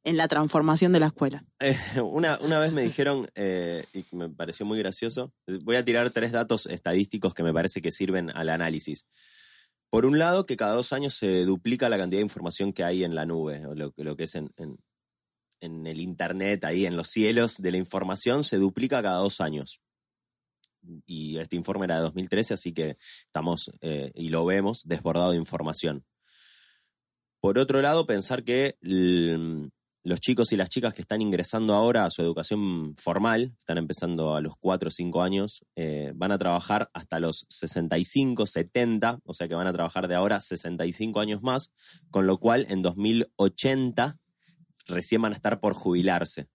en 0.03 0.17
la 0.17 0.29
transformación 0.29 0.93
de 0.93 1.01
la 1.01 1.07
escuela. 1.07 1.45
Eh, 1.61 1.77
una, 2.03 2.39
una, 2.41 2.59
vez 2.59 2.73
me 2.73 2.83
dijeron, 2.83 3.29
eh, 3.37 3.85
y 3.93 4.05
me 4.15 4.29
pareció 4.29 4.67
muy 4.67 4.79
gracioso, 4.79 5.33
voy 5.63 5.77
a 5.77 5.85
tirar 5.85 6.11
tres 6.11 6.33
datos 6.33 6.67
estadísticos 6.67 7.33
que 7.33 7.43
me 7.43 7.53
parece 7.53 7.81
que 7.81 7.93
sirven 7.93 8.31
al 8.31 8.49
análisis. 8.49 9.07
Por 9.89 10.05
un 10.05 10.19
lado, 10.19 10.47
que 10.47 10.57
cada 10.57 10.75
dos 10.75 10.93
años 10.93 11.15
se 11.15 11.45
duplica 11.45 11.89
la 11.89 11.97
cantidad 11.97 12.19
de 12.19 12.25
información 12.25 12.73
que 12.73 12.83
hay 12.83 13.05
en 13.05 13.15
la 13.15 13.25
nube, 13.25 13.67
o 13.67 13.75
lo, 13.75 13.93
lo 13.97 14.17
que 14.17 14.25
es 14.25 14.35
en, 14.35 14.53
en 14.57 14.79
el 15.61 16.01
Internet, 16.01 16.65
ahí 16.65 16.87
en 16.87 16.97
los 16.97 17.09
cielos 17.09 17.57
de 17.59 17.71
la 17.71 17.77
información, 17.77 18.45
se 18.45 18.59
duplica 18.59 19.03
cada 19.03 19.19
dos 19.19 19.41
años. 19.41 19.81
Y 21.07 21.39
este 21.39 21.57
informe 21.57 21.87
era 21.87 21.97
de 21.97 22.03
2013, 22.03 22.55
así 22.55 22.73
que 22.73 22.97
estamos, 23.25 23.71
eh, 23.81 24.13
y 24.15 24.29
lo 24.29 24.45
vemos, 24.45 24.83
desbordado 24.85 25.33
de 25.33 25.39
información. 25.39 26.05
Por 27.41 27.59
otro 27.59 27.81
lado, 27.83 28.07
pensar 28.07 28.45
que 28.45 28.77
los 28.83 30.21
chicos 30.21 30.53
y 30.53 30.57
las 30.57 30.69
chicas 30.69 30.95
que 30.95 31.03
están 31.03 31.21
ingresando 31.21 31.75
ahora 31.75 32.05
a 32.05 32.11
su 32.11 32.23
educación 32.23 32.95
formal, 32.97 33.55
están 33.59 33.79
empezando 33.79 34.35
a 34.35 34.41
los 34.41 34.57
4 34.57 34.89
o 34.89 34.91
5 34.91 35.23
años, 35.23 35.65
eh, 35.75 36.13
van 36.15 36.33
a 36.33 36.39
trabajar 36.39 36.91
hasta 36.93 37.19
los 37.19 37.47
65, 37.49 38.47
70, 38.47 39.21
o 39.25 39.35
sea 39.35 39.49
que 39.49 39.55
van 39.55 39.67
a 39.67 39.73
trabajar 39.73 40.09
de 40.09 40.15
ahora 40.15 40.41
65 40.41 41.21
años 41.21 41.43
más, 41.43 41.73
con 42.11 42.27
lo 42.27 42.39
cual 42.39 42.67
en 42.69 42.83
2080 42.83 44.19
recién 44.87 45.23
van 45.23 45.33
a 45.33 45.37
estar 45.37 45.61
por 45.61 45.75
jubilarse. 45.75 46.49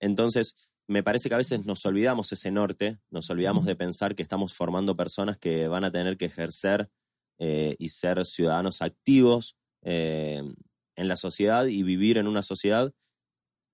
Entonces, 0.00 0.54
me 0.86 1.02
parece 1.02 1.28
que 1.28 1.36
a 1.36 1.38
veces 1.38 1.66
nos 1.66 1.86
olvidamos 1.86 2.32
ese 2.32 2.50
norte, 2.50 2.98
nos 3.10 3.30
olvidamos 3.30 3.64
de 3.64 3.76
pensar 3.76 4.14
que 4.14 4.22
estamos 4.22 4.54
formando 4.54 4.96
personas 4.96 5.38
que 5.38 5.68
van 5.68 5.84
a 5.84 5.92
tener 5.92 6.16
que 6.16 6.24
ejercer 6.26 6.90
eh, 7.38 7.76
y 7.78 7.90
ser 7.90 8.24
ciudadanos 8.26 8.82
activos 8.82 9.56
eh, 9.82 10.42
en 10.96 11.08
la 11.08 11.16
sociedad 11.16 11.66
y 11.66 11.82
vivir 11.82 12.18
en 12.18 12.26
una 12.26 12.42
sociedad 12.42 12.92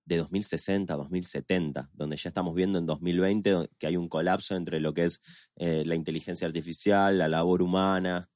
de 0.05 0.17
2060, 0.17 0.95
2070, 0.95 1.89
donde 1.91 2.15
ya 2.15 2.29
estamos 2.29 2.55
viendo 2.55 2.79
en 2.79 2.85
2020 2.85 3.69
que 3.77 3.87
hay 3.87 3.97
un 3.97 4.07
colapso 4.07 4.55
entre 4.55 4.79
lo 4.79 4.93
que 4.93 5.05
es 5.05 5.19
eh, 5.57 5.83
la 5.85 5.95
inteligencia 5.95 6.47
artificial, 6.47 7.17
la 7.17 7.27
labor 7.27 7.61
humana, 7.61 8.29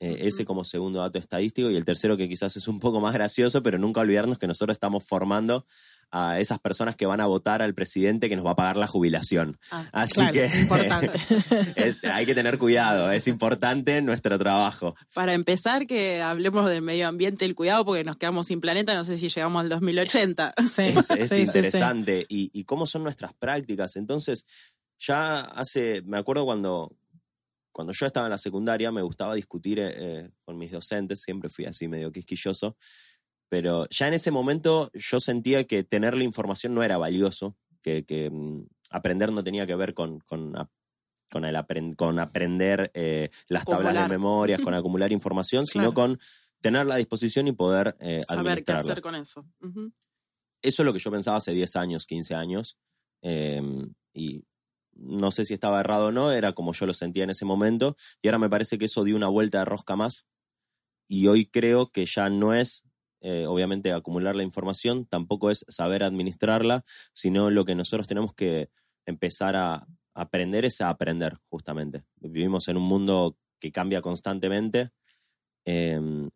eh, 0.00 0.26
ese 0.26 0.46
como 0.46 0.64
segundo 0.64 1.00
dato 1.00 1.18
estadístico. 1.18 1.70
Y 1.70 1.76
el 1.76 1.84
tercero 1.84 2.16
que 2.16 2.28
quizás 2.28 2.56
es 2.56 2.66
un 2.68 2.80
poco 2.80 3.00
más 3.00 3.12
gracioso, 3.12 3.62
pero 3.62 3.78
nunca 3.78 4.00
olvidarnos 4.00 4.38
que 4.38 4.46
nosotros 4.46 4.74
estamos 4.74 5.04
formando 5.04 5.66
a 6.10 6.40
esas 6.40 6.58
personas 6.58 6.96
que 6.96 7.06
van 7.06 7.20
a 7.20 7.26
votar 7.26 7.62
al 7.62 7.74
presidente 7.74 8.28
que 8.28 8.34
nos 8.34 8.44
va 8.44 8.52
a 8.52 8.56
pagar 8.56 8.76
la 8.76 8.86
jubilación. 8.86 9.58
Ah, 9.70 9.84
Así 9.92 10.26
que 10.32 10.46
importante. 10.46 11.20
hay 12.10 12.26
que 12.26 12.34
tener 12.34 12.58
cuidado, 12.58 13.12
es 13.12 13.28
importante 13.28 14.00
nuestro 14.02 14.38
trabajo. 14.38 14.96
Para 15.14 15.34
empezar, 15.34 15.86
que 15.86 16.22
hablemos 16.22 16.68
del 16.68 16.82
medio 16.82 17.06
ambiente 17.06 17.44
y 17.44 17.48
el 17.48 17.54
cuidado, 17.54 17.84
porque 17.84 18.02
nos 18.02 18.16
quedamos 18.16 18.46
sin 18.46 18.60
planeta, 18.60 18.94
no 18.94 19.04
sé 19.04 19.18
si 19.18 19.28
llegamos 19.28 19.60
al 19.60 19.68
2080. 19.68 20.54
es, 20.78 21.32
interesante. 21.38 22.26
y, 22.28 22.50
y 22.52 22.64
cómo 22.64 22.86
son 22.86 23.04
nuestras 23.04 23.34
prácticas. 23.34 23.96
Entonces, 23.96 24.46
ya 24.98 25.40
hace, 25.40 26.02
me 26.02 26.18
acuerdo 26.18 26.44
cuando, 26.44 26.92
cuando 27.72 27.92
yo 27.92 28.06
estaba 28.06 28.26
en 28.26 28.30
la 28.30 28.38
secundaria 28.38 28.90
me 28.90 29.02
gustaba 29.02 29.34
discutir 29.34 29.78
eh, 29.78 29.92
eh, 29.96 30.30
con 30.44 30.58
mis 30.58 30.72
docentes, 30.72 31.20
siempre 31.22 31.48
fui 31.48 31.64
así 31.64 31.88
medio 31.88 32.10
quisquilloso, 32.12 32.76
pero 33.48 33.86
ya 33.90 34.08
en 34.08 34.14
ese 34.14 34.30
momento 34.30 34.90
yo 34.94 35.20
sentía 35.20 35.64
que 35.64 35.84
tener 35.84 36.16
la 36.16 36.24
información 36.24 36.74
no 36.74 36.82
era 36.82 36.98
valioso, 36.98 37.56
que, 37.82 38.30
mm, 38.30 38.62
aprender 38.90 39.32
no 39.32 39.42
tenía 39.42 39.66
que 39.66 39.74
ver 39.74 39.94
con, 39.94 40.20
con, 40.20 40.52
con, 41.30 41.44
el 41.44 41.56
con 41.96 42.18
aprender 42.18 42.90
eh, 42.94 43.30
las 43.48 43.64
tablas 43.64 43.94
de 43.94 44.08
memorias, 44.08 44.60
con 44.60 44.74
acumular 44.74 45.12
información, 45.12 45.66
sino 45.66 45.94
con 45.94 46.18
tenerla 46.60 46.94
a 46.94 46.98
disposición 46.98 47.48
y 47.48 47.52
poder 47.52 47.96
Saber 48.28 48.64
qué 48.64 48.72
hacer 48.72 49.00
con 49.00 49.14
eso. 49.14 49.46
Eso 50.62 50.82
es 50.82 50.86
lo 50.86 50.92
que 50.92 50.98
yo 50.98 51.10
pensaba 51.10 51.38
hace 51.38 51.52
10 51.52 51.76
años, 51.76 52.06
15 52.06 52.34
años. 52.34 52.76
Em, 53.22 53.92
y 54.12 54.44
no 55.20 55.30
sé 55.30 55.44
si 55.44 55.54
estaba 55.54 55.80
errado 55.80 56.06
o 56.06 56.12
no, 56.12 56.32
era 56.32 56.52
como 56.52 56.72
yo 56.72 56.86
lo 56.86 56.94
sentía 56.94 57.24
en 57.24 57.30
ese 57.30 57.44
momento, 57.44 57.96
y 58.22 58.28
ahora 58.28 58.38
me 58.38 58.50
parece 58.50 58.78
que 58.78 58.86
eso 58.86 59.04
dio 59.04 59.16
una 59.16 59.28
vuelta 59.28 59.60
de 59.60 59.64
rosca 59.66 59.96
más, 59.96 60.26
y 61.08 61.26
hoy 61.26 61.46
creo 61.46 61.90
que 61.90 62.06
ya 62.06 62.28
no 62.28 62.54
es 62.54 62.84
eh, 63.22 63.46
obviamente, 63.46 63.92
acumular 63.92 64.34
la 64.34 64.42
información, 64.42 65.06
tampoco 65.06 65.50
es 65.50 65.64
saber 65.68 66.02
administrarla, 66.02 66.84
sino 67.12 67.50
lo 67.50 67.64
que 67.64 67.74
nosotros 67.74 68.06
tenemos 68.06 68.32
que 68.34 68.70
empezar 69.04 69.56
a 69.56 69.86
aprender 70.14 70.64
es 70.64 70.80
a 70.80 70.88
aprender, 70.88 71.36
justamente. 71.48 72.04
Vivimos 72.16 72.68
en 72.68 72.78
un 72.78 72.84
mundo 72.84 73.36
que 73.60 73.72
cambia 73.72 74.00
constantemente. 74.00 74.90
Em, 75.66 76.30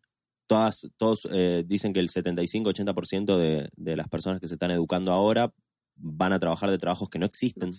todas, 0.47 0.87
todos 0.97 1.27
eh, 1.31 1.63
dicen 1.65 1.91
que 1.91 1.99
el 1.99 2.09
75-80% 2.09 3.37
de, 3.37 3.69
de 3.75 3.95
las 3.95 4.07
personas 4.07 4.39
que 4.39 4.47
se 4.47 4.53
están 4.55 4.71
educando 4.71 5.11
ahora 5.11 5.51
van 5.95 6.33
a 6.33 6.39
trabajar 6.39 6.69
de 6.69 6.77
trabajos 6.77 7.09
que 7.09 7.19
no 7.19 7.25
existen. 7.25 7.71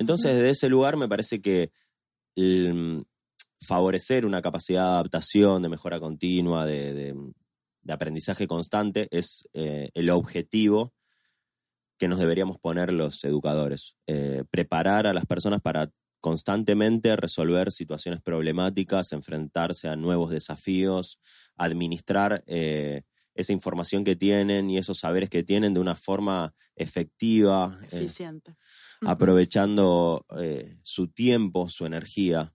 Entonces, 0.00 0.32
desde 0.32 0.48
ese 0.48 0.70
lugar 0.70 0.96
me 0.96 1.08
parece 1.08 1.42
que 1.42 1.72
favorecer 3.60 4.24
una 4.24 4.40
capacidad 4.40 4.84
de 4.84 4.90
adaptación, 4.92 5.60
de 5.60 5.68
mejora 5.68 6.00
continua, 6.00 6.64
de, 6.64 7.14
aprendizaje 7.86 8.46
constante 8.46 9.08
es 9.10 9.46
eh, 9.52 9.90
el 9.92 10.08
objetivo 10.08 10.94
que 11.98 12.08
nos 12.08 12.18
deberíamos 12.18 12.56
poner 12.58 12.92
los 12.92 13.22
educadores. 13.24 13.94
Eh, 14.06 14.44
preparar 14.50 15.06
a 15.06 15.12
las 15.12 15.26
personas 15.26 15.60
para 15.60 15.90
constantemente 16.20 17.14
resolver 17.16 17.70
situaciones 17.70 18.22
problemáticas, 18.22 19.12
enfrentarse 19.12 19.88
a 19.88 19.96
nuevos 19.96 20.30
desafíos, 20.30 21.18
administrar 21.56 22.42
eh, 22.46 23.02
esa 23.40 23.52
información 23.52 24.04
que 24.04 24.16
tienen 24.16 24.70
y 24.70 24.78
esos 24.78 24.98
saberes 24.98 25.28
que 25.28 25.42
tienen 25.42 25.74
de 25.74 25.80
una 25.80 25.96
forma 25.96 26.54
efectiva, 26.76 27.78
eh, 27.84 27.96
eficiente, 27.96 28.56
aprovechando 29.00 30.26
eh, 30.38 30.78
su 30.82 31.08
tiempo, 31.08 31.68
su 31.68 31.86
energía 31.86 32.52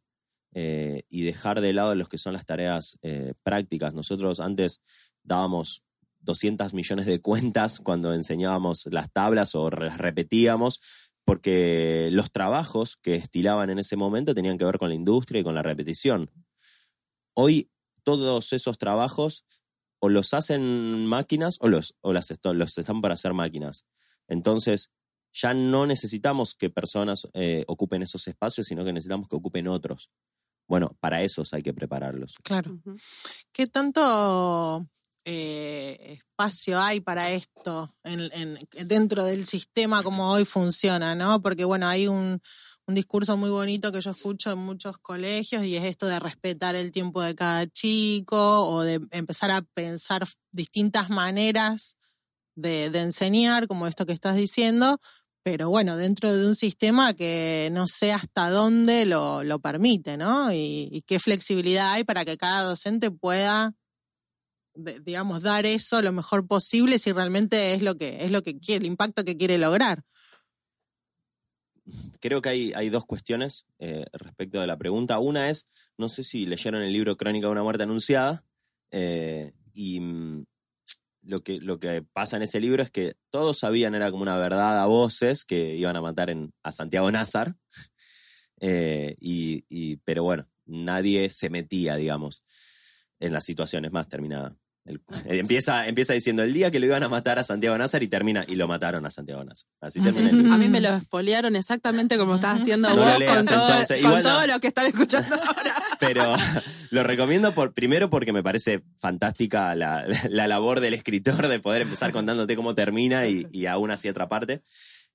y 0.57 1.23
dejar 1.23 1.59
de 1.59 1.73
lado 1.73 1.95
los 1.95 2.07
que 2.07 2.17
son 2.17 2.31
las 2.31 2.45
tareas 2.45 2.97
prácticas. 3.43 3.93
Nosotros 3.93 4.39
antes 4.39 4.79
dábamos 5.21 5.83
200 6.21 6.73
millones 6.73 7.05
de 7.05 7.21
cuentas 7.21 7.79
cuando 7.83 8.13
enseñábamos 8.13 8.85
las 8.85 9.11
tablas 9.11 9.55
o 9.55 9.69
las 9.69 9.97
repetíamos 9.97 10.79
porque 11.25 12.09
los 12.11 12.31
trabajos 12.31 12.97
que 12.97 13.15
estilaban 13.15 13.71
en 13.71 13.79
ese 13.79 13.95
momento 13.95 14.35
tenían 14.35 14.57
que 14.57 14.65
ver 14.65 14.77
con 14.77 14.89
la 14.89 14.95
industria 14.95 15.41
y 15.41 15.43
con 15.43 15.55
la 15.55 15.63
repetición. 15.63 16.29
Hoy 17.33 17.71
todos 18.03 18.53
esos 18.53 18.77
trabajos 18.77 19.43
o 19.99 20.09
los 20.09 20.33
hacen 20.33 21.05
máquinas 21.05 21.57
o 21.59 21.67
los, 21.67 21.95
o 22.01 22.13
las, 22.13 22.33
los 22.43 22.77
están 22.77 23.01
para 23.01 23.13
hacer 23.15 23.33
máquinas. 23.33 23.85
Entonces, 24.27 24.91
ya 25.33 25.53
no 25.53 25.85
necesitamos 25.85 26.55
que 26.55 26.69
personas 26.69 27.27
eh, 27.33 27.65
ocupen 27.67 28.01
esos 28.03 28.27
espacios, 28.27 28.67
sino 28.67 28.85
que 28.85 28.93
necesitamos 28.93 29.27
que 29.27 29.35
ocupen 29.35 29.67
otros. 29.67 30.09
Bueno, 30.67 30.95
para 30.99 31.21
esos 31.21 31.53
hay 31.53 31.61
que 31.61 31.73
prepararlos. 31.73 32.35
Claro. 32.43 32.79
¿Qué 33.51 33.67
tanto 33.67 34.87
eh, 35.25 36.19
espacio 36.19 36.79
hay 36.79 37.01
para 37.01 37.31
esto 37.31 37.95
en, 38.03 38.59
dentro 38.85 39.23
del 39.25 39.45
sistema 39.45 40.03
como 40.03 40.31
hoy 40.31 40.45
funciona, 40.45 41.15
¿no? 41.15 41.41
Porque 41.41 41.65
bueno, 41.65 41.87
hay 41.87 42.07
un, 42.07 42.41
discurso 42.93 43.35
muy 43.37 43.49
bonito 43.49 43.91
que 43.91 44.01
yo 44.01 44.11
escucho 44.11 44.51
en 44.51 44.59
muchos 44.59 44.99
colegios 44.99 45.65
y 45.65 45.75
es 45.75 45.83
esto 45.85 46.05
de 46.05 46.19
respetar 46.19 46.75
el 46.75 46.91
tiempo 46.91 47.21
de 47.23 47.33
cada 47.33 47.65
chico 47.67 48.67
o 48.67 48.83
de 48.83 49.01
empezar 49.09 49.49
a 49.49 49.61
pensar 49.61 50.27
distintas 50.51 51.09
maneras 51.09 51.97
de, 52.55 52.85
enseñar, 52.85 53.67
como 53.67 53.87
esto 53.87 54.05
que 54.05 54.13
estás 54.13 54.35
diciendo, 54.35 54.99
pero 55.43 55.69
bueno, 55.69 55.97
dentro 55.97 56.35
de 56.35 56.45
un 56.45 56.55
sistema 56.55 57.13
que 57.13 57.69
no 57.71 57.87
sé 57.87 58.13
hasta 58.13 58.49
dónde 58.49 59.05
lo, 59.05 59.59
permite, 59.61 60.17
¿no? 60.17 60.53
y 60.53 61.03
qué 61.07 61.19
flexibilidad 61.19 61.93
hay 61.93 62.03
para 62.03 62.23
que 62.23 62.37
cada 62.37 62.61
docente 62.61 63.09
pueda 63.09 63.73
digamos, 64.75 65.41
dar 65.41 65.65
eso 65.65 66.01
lo 66.01 66.11
mejor 66.11 66.47
posible 66.47 66.99
si 66.99 67.11
realmente 67.11 67.73
es 67.73 67.81
lo 67.81 67.95
que, 67.95 68.23
es 68.25 68.31
lo 68.31 68.43
que 68.43 68.59
quiere, 68.59 68.85
el 68.85 68.91
impacto 68.91 69.23
que 69.23 69.37
quiere 69.37 69.57
lograr. 69.57 70.03
Creo 72.19 72.41
que 72.41 72.49
hay, 72.49 72.73
hay 72.73 72.89
dos 72.89 73.05
cuestiones 73.05 73.65
eh, 73.79 74.05
respecto 74.13 74.59
de 74.59 74.67
la 74.67 74.77
pregunta. 74.77 75.19
Una 75.19 75.49
es, 75.49 75.67
no 75.97 76.09
sé 76.09 76.23
si 76.23 76.45
leyeron 76.45 76.81
el 76.81 76.91
libro 76.91 77.15
Crónica 77.15 77.47
de 77.47 77.51
una 77.51 77.63
muerte 77.63 77.83
anunciada, 77.83 78.43
eh, 78.91 79.53
y 79.73 79.99
mm, 79.99 80.45
lo 81.23 81.43
que, 81.43 81.59
lo 81.59 81.79
que 81.79 82.01
pasa 82.01 82.37
en 82.37 82.43
ese 82.43 82.59
libro 82.59 82.81
es 82.81 82.89
que 82.89 83.15
todos 83.29 83.59
sabían, 83.59 83.93
era 83.95 84.09
como 84.09 84.23
una 84.23 84.37
verdad 84.37 84.81
a 84.81 84.85
voces, 84.85 85.43
que 85.43 85.75
iban 85.75 85.95
a 85.95 86.01
matar 86.01 86.29
en, 86.29 86.53
a 86.63 86.71
Santiago 86.71 87.11
Nazar, 87.11 87.55
eh, 88.59 89.15
y, 89.19 89.97
pero 89.97 90.23
bueno, 90.23 90.47
nadie 90.65 91.29
se 91.29 91.49
metía, 91.49 91.95
digamos, 91.97 92.43
en 93.19 93.33
las 93.33 93.45
situaciones 93.45 93.91
más 93.91 94.07
terminadas. 94.07 94.53
Eh, 94.87 94.99
empieza, 95.39 95.87
empieza 95.87 96.13
diciendo 96.13 96.43
el 96.43 96.53
día 96.53 96.69
que 96.69 96.79
lo 96.79 96.85
iban 96.85 97.01
a 97.01 97.09
matar 97.09 97.39
a 97.39 97.43
Santiago 97.43 97.75
Nazar 97.77 98.03
y 98.03 98.07
termina, 98.07 98.45
y 98.47 98.55
lo 98.55 98.67
mataron 98.67 99.05
a 99.05 99.11
Santiago 99.11 99.43
Nazar. 99.43 99.67
Así 99.81 99.99
termina 100.01 100.53
A 100.53 100.57
mí 100.57 100.67
me 100.67 100.79
lo 100.79 100.95
espolearon 100.95 101.55
exactamente 101.55 102.17
como 102.17 102.35
estás 102.35 102.61
haciendo 102.61 102.89
vos 102.95 103.13
con, 103.13 103.45
todo, 103.45 104.47
lo 104.47 104.59
que 104.59 104.67
están 104.67 104.85
escuchando 104.85 105.35
ahora. 105.43 105.73
Pero 105.99 106.35
lo 106.91 107.03
recomiendo 107.03 107.53
por, 107.53 107.73
primero 107.73 108.09
porque 108.09 108.31
me 108.31 108.43
parece 108.43 108.83
fantástica 108.99 109.73
la, 109.73 110.05
labor 110.29 110.79
del 110.79 110.93
escritor 110.93 111.47
de 111.47 111.59
poder 111.59 111.81
empezar 111.81 112.11
contándote 112.11 112.55
cómo 112.55 112.75
termina 112.75 113.27
y, 113.27 113.65
aún 113.65 113.89
así 113.89 114.11
parte 114.29 114.61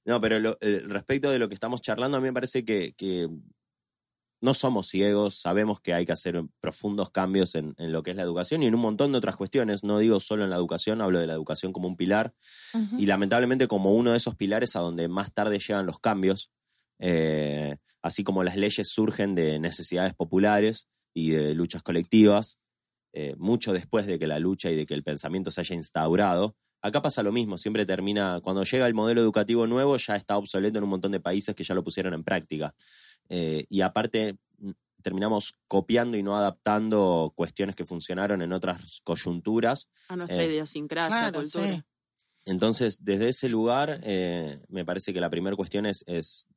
No, 0.04 0.20
pero 0.20 0.56
eh, 0.60 0.82
respecto 0.86 1.30
de 1.30 1.38
lo 1.38 1.48
que 1.48 1.54
estamos 1.54 1.80
charlando, 1.80 2.16
a 2.16 2.20
mí 2.20 2.26
me 2.26 2.32
parece 2.32 2.64
que 2.64 2.94
no 4.40 4.54
somos 4.54 4.88
ciegos, 4.88 5.40
sabemos 5.40 5.80
que 5.80 5.92
hay 5.92 6.06
que 6.06 6.12
hacer 6.12 6.42
profundos 6.60 7.10
cambios 7.10 7.54
en, 7.54 7.74
lo 7.78 8.02
que 8.02 8.12
es 8.12 8.16
la 8.16 8.22
educación 8.22 8.62
y 8.62 8.66
en 8.66 8.74
un 8.74 8.80
montón 8.80 9.12
de 9.12 9.18
otras 9.18 9.36
cuestiones. 9.36 9.84
No 9.84 9.98
digo 9.98 10.18
solo 10.20 10.44
en 10.44 10.50
la 10.50 10.56
educación, 10.56 11.02
hablo 11.02 11.18
de 11.18 11.26
la 11.26 11.34
educación 11.34 11.72
como 11.72 11.88
un 11.88 11.96
pilar 11.96 12.34
y 12.96 13.06
lamentablemente 13.06 13.68
como 13.68 13.94
uno 13.94 14.12
de 14.12 14.16
esos 14.16 14.34
pilares 14.34 14.76
a 14.76 14.80
donde 14.80 15.08
más 15.08 15.32
tarde 15.32 15.58
llegan 15.58 15.86
los 15.86 16.00
cambios, 16.00 16.50
eh, 16.98 17.76
así 18.02 18.24
como 18.24 18.42
las 18.42 18.56
leyes 18.56 18.88
surgen 18.88 19.34
de 19.34 19.58
necesidades 19.58 20.14
populares 20.14 20.88
y 21.12 21.30
de 21.30 21.54
luchas 21.54 21.82
colectivas, 21.82 22.58
eh, 23.12 23.34
mucho 23.36 23.72
después 23.72 24.06
de 24.06 24.18
que 24.18 24.26
la 24.26 24.38
lucha 24.38 24.70
y 24.70 24.76
de 24.76 24.86
que 24.86 24.94
el 24.94 25.02
pensamiento 25.02 25.50
se 25.50 25.60
haya 25.60 25.74
instaurado. 25.74 26.56
Acá 26.82 27.02
pasa 27.02 27.22
lo 27.22 27.30
mismo, 27.30 27.58
siempre 27.58 27.84
termina, 27.84 28.40
cuando 28.42 28.62
llega 28.64 28.86
el 28.86 28.94
modelo 28.94 29.20
educativo 29.20 29.66
nuevo 29.66 29.98
ya 29.98 30.16
está 30.16 30.38
obsoleto 30.38 30.78
en 30.78 30.84
un 30.84 30.90
montón 30.90 31.12
de 31.12 31.20
países 31.20 31.54
que 31.54 31.62
ya 31.62 31.74
lo 31.74 31.84
pusieron 31.84 32.14
en 32.14 32.24
práctica. 32.24 32.74
Eh, 33.30 33.64
y 33.70 33.80
aparte 33.80 34.36
mm, 34.58 34.72
terminamos 35.02 35.54
copiando 35.68 36.18
y 36.18 36.22
no 36.22 36.36
adaptando 36.36 37.32
cuestiones 37.34 37.76
que 37.76 37.86
funcionaron 37.86 38.42
en 38.42 38.52
otras 38.52 39.00
coyunturas. 39.04 39.88
A 40.08 40.16
nuestra 40.16 40.42
eh, 40.42 40.48
idiosincrasia, 40.48 41.32
cultura. 41.32 41.86
Entonces, 42.44 43.04
desde 43.04 43.28
ese 43.28 43.48
lugar, 43.48 44.00
eh, 44.02 44.60
me 44.68 44.84
parece 44.84 45.12
que 45.12 45.20
la 45.20 45.30
primera 45.30 45.54
cuestión 45.54 45.86
es, 45.86 46.04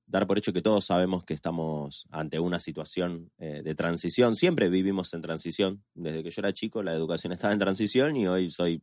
dar 0.08 0.26
por 0.26 0.38
hecho 0.38 0.54
que 0.54 0.62
todos 0.62 0.86
sabemos 0.86 1.24
que 1.24 1.34
estamos 1.34 2.08
ante 2.10 2.40
una 2.40 2.60
situación 2.60 3.32
de 3.38 3.76
transición. 3.76 4.36
Siempre 4.36 4.70
vivimos 4.70 5.14
en 5.14 5.22
transición. 5.22 5.84
Desde 5.94 6.24
que 6.24 6.30
yo 6.30 6.40
era 6.40 6.54
chico, 6.54 6.84
la 6.84 6.94
educación 6.94 7.34
estaba 7.34 7.54
en 7.54 7.60
transición 7.60 8.16
y 8.16 8.28
hoy 8.28 8.50
soy 8.50 8.82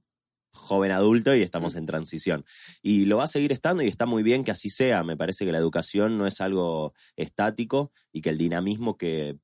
joven 0.53 0.91
adulto 0.91 1.35
y 1.35 1.43
estamos 1.43 1.75
en 1.75 1.87
transición. 1.87 2.45
Y 2.83 3.07
lo 3.07 3.19
va 3.19 3.25
a 3.25 3.29
seguir 3.29 3.53
estando 3.53 3.83
y 3.83 3.89
está 3.89 4.07
muy 4.07 4.23
bien 4.23 4.45
que 4.45 4.51
así 4.51 4.71
sea. 4.71 5.03
Me 5.03 5.17
parece 5.17 5.45
que 5.45 5.53
la 5.53 5.59
educación 5.59 6.19
no 6.19 6.27
es 6.27 6.41
algo 6.41 6.95
estático 7.17 7.93
y 8.13 8.21
que 8.21 8.31
el 8.31 8.39
dinamismo 8.39 8.97
que, 8.97 9.39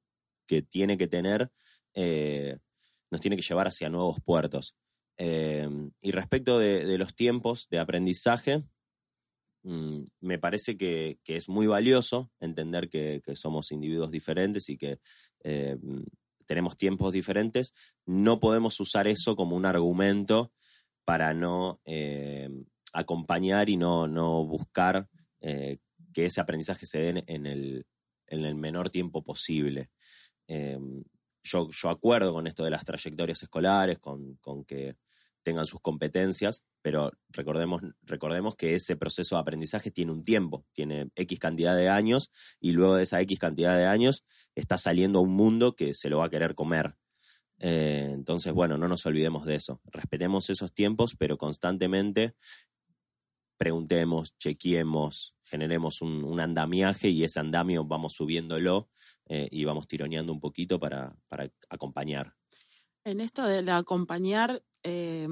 tiene 0.69 0.97
que 0.97 1.09
tener 1.09 1.51
eh, 1.95 2.59
nos 3.11 3.21
tiene 3.21 3.37
que 3.37 3.42
llevar 3.42 3.69
hacia 3.69 3.88
nuevos 3.88 4.19
puertos. 4.25 4.77
Eh, 5.19 5.69
y 6.01 6.11
respecto 6.12 6.59
de, 6.59 6.99
los 6.99 7.14
tiempos 7.14 7.69
de 7.71 7.79
aprendizaje, 7.79 8.64
mm, 9.62 10.03
me 10.21 10.38
parece 10.38 10.77
que, 10.77 11.19
es 11.27 11.49
muy 11.49 11.66
valioso 11.66 12.31
entender 12.40 12.88
que, 12.88 13.23
somos 13.35 13.73
individuos 13.73 14.11
diferentes 14.11 14.69
y 14.69 14.77
que 14.77 15.01
eh, 15.42 15.77
tenemos 16.47 16.77
tiempos 16.77 17.12
diferentes. 17.12 17.75
No 18.05 18.38
podemos 18.40 18.79
usar 18.81 19.09
eso 19.09 19.37
como 19.37 19.57
un 19.57 19.66
argumento 19.66 20.53
para 21.07 21.33
no 21.33 21.81
eh, 21.85 22.51
acompañar 22.92 23.71
y 23.71 23.77
no, 23.77 24.09
no 24.09 24.45
buscar 24.45 25.09
eh, 25.40 25.79
que 26.12 26.27
ese 26.27 26.40
aprendizaje 26.40 26.85
se 26.85 26.99
dé 26.99 27.25
en 27.29 27.47
el, 27.47 27.87
en 28.27 28.45
el 28.45 28.57
menor 28.57 28.90
tiempo 28.90 29.23
posible. 29.23 29.88
Eh, 30.49 30.79
yo, 31.45 31.71
yo, 31.71 31.90
acuerdo 31.90 32.33
con 32.33 32.49
esto 32.49 32.64
de 32.64 32.71
las 32.71 32.85
trayectorias 32.85 33.40
escolares, 33.40 34.01
con, 34.01 34.37
que 34.66 34.97
tengan 35.45 35.66
sus 35.66 35.81
competencias, 35.81 36.64
pero 36.83 37.12
recordemos, 37.29 37.83
recordemos 38.03 38.57
que 38.57 38.75
ese 38.75 38.97
proceso 38.97 39.37
de 39.37 39.42
aprendizaje 39.42 39.92
tiene 39.92 40.11
un 40.11 40.25
tiempo, 40.25 40.66
tiene 40.73 41.11
X 41.14 41.38
cantidad 41.38 41.77
de 41.77 41.88
años 41.88 42.33
y 42.59 42.73
luego 42.73 42.97
de 42.97 43.05
esa 43.05 43.21
X 43.21 43.38
cantidad 43.38 43.77
de 43.77 43.87
años 43.87 44.25
está 44.57 44.77
saliendo 44.77 45.21
a 45.21 45.23
un 45.23 45.35
mundo 45.35 45.77
que 45.77 45.95
se 45.95 46.11
lo 46.11 46.19
va 46.19 46.27
a 46.27 46.31
querer 46.31 46.57
comer. 46.57 46.97
Eh, 47.59 48.11
entonces, 48.12 48.53
bueno, 48.53 48.77
no 48.77 48.88
nos 48.88 49.07
olvidemos 49.07 49.45
de 49.47 49.57
eso. 49.57 49.81
Respetemos 49.85 50.51
esos 50.51 50.73
tiempos, 50.73 51.16
pero 51.16 51.38
constantemente 51.38 52.35
preguntemos, 53.57 54.37
chequeemos, 54.37 55.35
generemos 55.42 56.03
un, 56.03 56.38
andamiaje 56.40 57.09
y 57.09 57.25
ese 57.25 57.40
andamio 57.40 57.85
vamos 57.85 58.12
subiéndolo 58.12 58.90
eh, 59.27 59.49
y 59.51 59.64
vamos 59.64 59.88
tironeando 59.88 60.33
un 60.33 60.40
poquito 60.40 60.79
para, 60.79 61.16
acompañar. 61.71 62.35
En 63.05 63.21
esto 63.21 63.47
del 63.47 63.71
acompañar, 63.71 64.62
eh, 64.83 65.27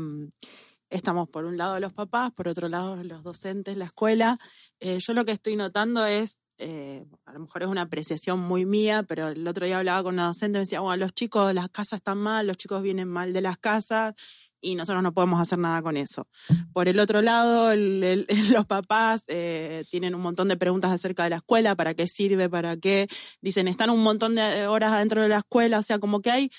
estamos 0.89 1.29
por 1.29 1.45
un 1.45 1.59
lado 1.59 1.79
los 1.81 1.93
papás, 1.93 2.33
por 2.33 2.49
otro 2.49 2.69
lado 2.69 3.03
los 3.03 3.23
docentes, 3.23 3.77
la 3.77 3.87
escuela. 3.87 4.39
Yo 4.81 5.13
lo 5.13 5.25
que 5.27 5.33
estoy 5.33 5.57
notando 5.57 6.07
es, 6.07 6.39
eh, 6.59 7.05
a 7.27 7.33
lo 7.33 7.40
mejor 7.40 7.62
es 7.62 7.69
una 7.69 7.83
apreciación 7.83 8.38
muy 8.40 8.64
mía, 8.64 9.03
pero 9.03 9.29
el 9.29 9.47
otro 9.47 9.67
día 9.67 9.79
hablaba 9.79 10.03
con 10.03 10.14
una 10.14 10.27
docente 10.27 10.59
y 10.59 10.61
me 10.61 10.64
decía, 10.64 10.81
bueno, 10.81 10.97
los 11.05 11.12
chicos, 11.14 11.53
las 11.55 11.69
casas 11.69 11.99
están 11.99 12.19
mal, 12.19 12.47
los 12.47 12.57
chicos 12.57 12.83
vienen 12.83 13.09
mal 13.09 13.33
de 13.33 13.40
las 13.40 13.59
casas 13.59 14.14
y 14.61 14.77
nosotros 14.77 15.03
no 15.03 15.12
podemos 15.12 15.40
hacer 15.40 15.59
nada 15.59 15.83
con 15.83 15.97
eso. 15.97 16.27
Por 16.73 16.88
el 16.88 16.99
otro 16.99 17.21
lado, 17.21 17.71
el- 17.73 18.03
el- 18.03 18.27
los 18.62 18.67
papás 18.67 19.25
eh, 19.29 19.85
tienen 19.90 20.14
un 20.14 20.23
montón 20.23 20.49
de 20.49 20.57
preguntas 20.57 20.90
acerca 20.90 21.25
de 21.25 21.31
la 21.31 21.37
escuela, 21.37 21.75
para 21.75 21.93
qué 21.95 22.07
sirve, 22.07 22.49
para 22.49 22.77
qué. 22.77 23.09
Dicen, 23.43 23.69
están 23.69 23.90
un 23.90 24.03
montón 24.03 24.35
de 24.37 24.67
horas 24.67 24.93
adentro 24.93 25.21
de 25.23 25.29
la 25.29 25.38
escuela, 25.38 25.79
o 25.81 25.83
sea, 25.83 25.99
como 25.99 26.23
que 26.23 26.31
hay 26.31 26.51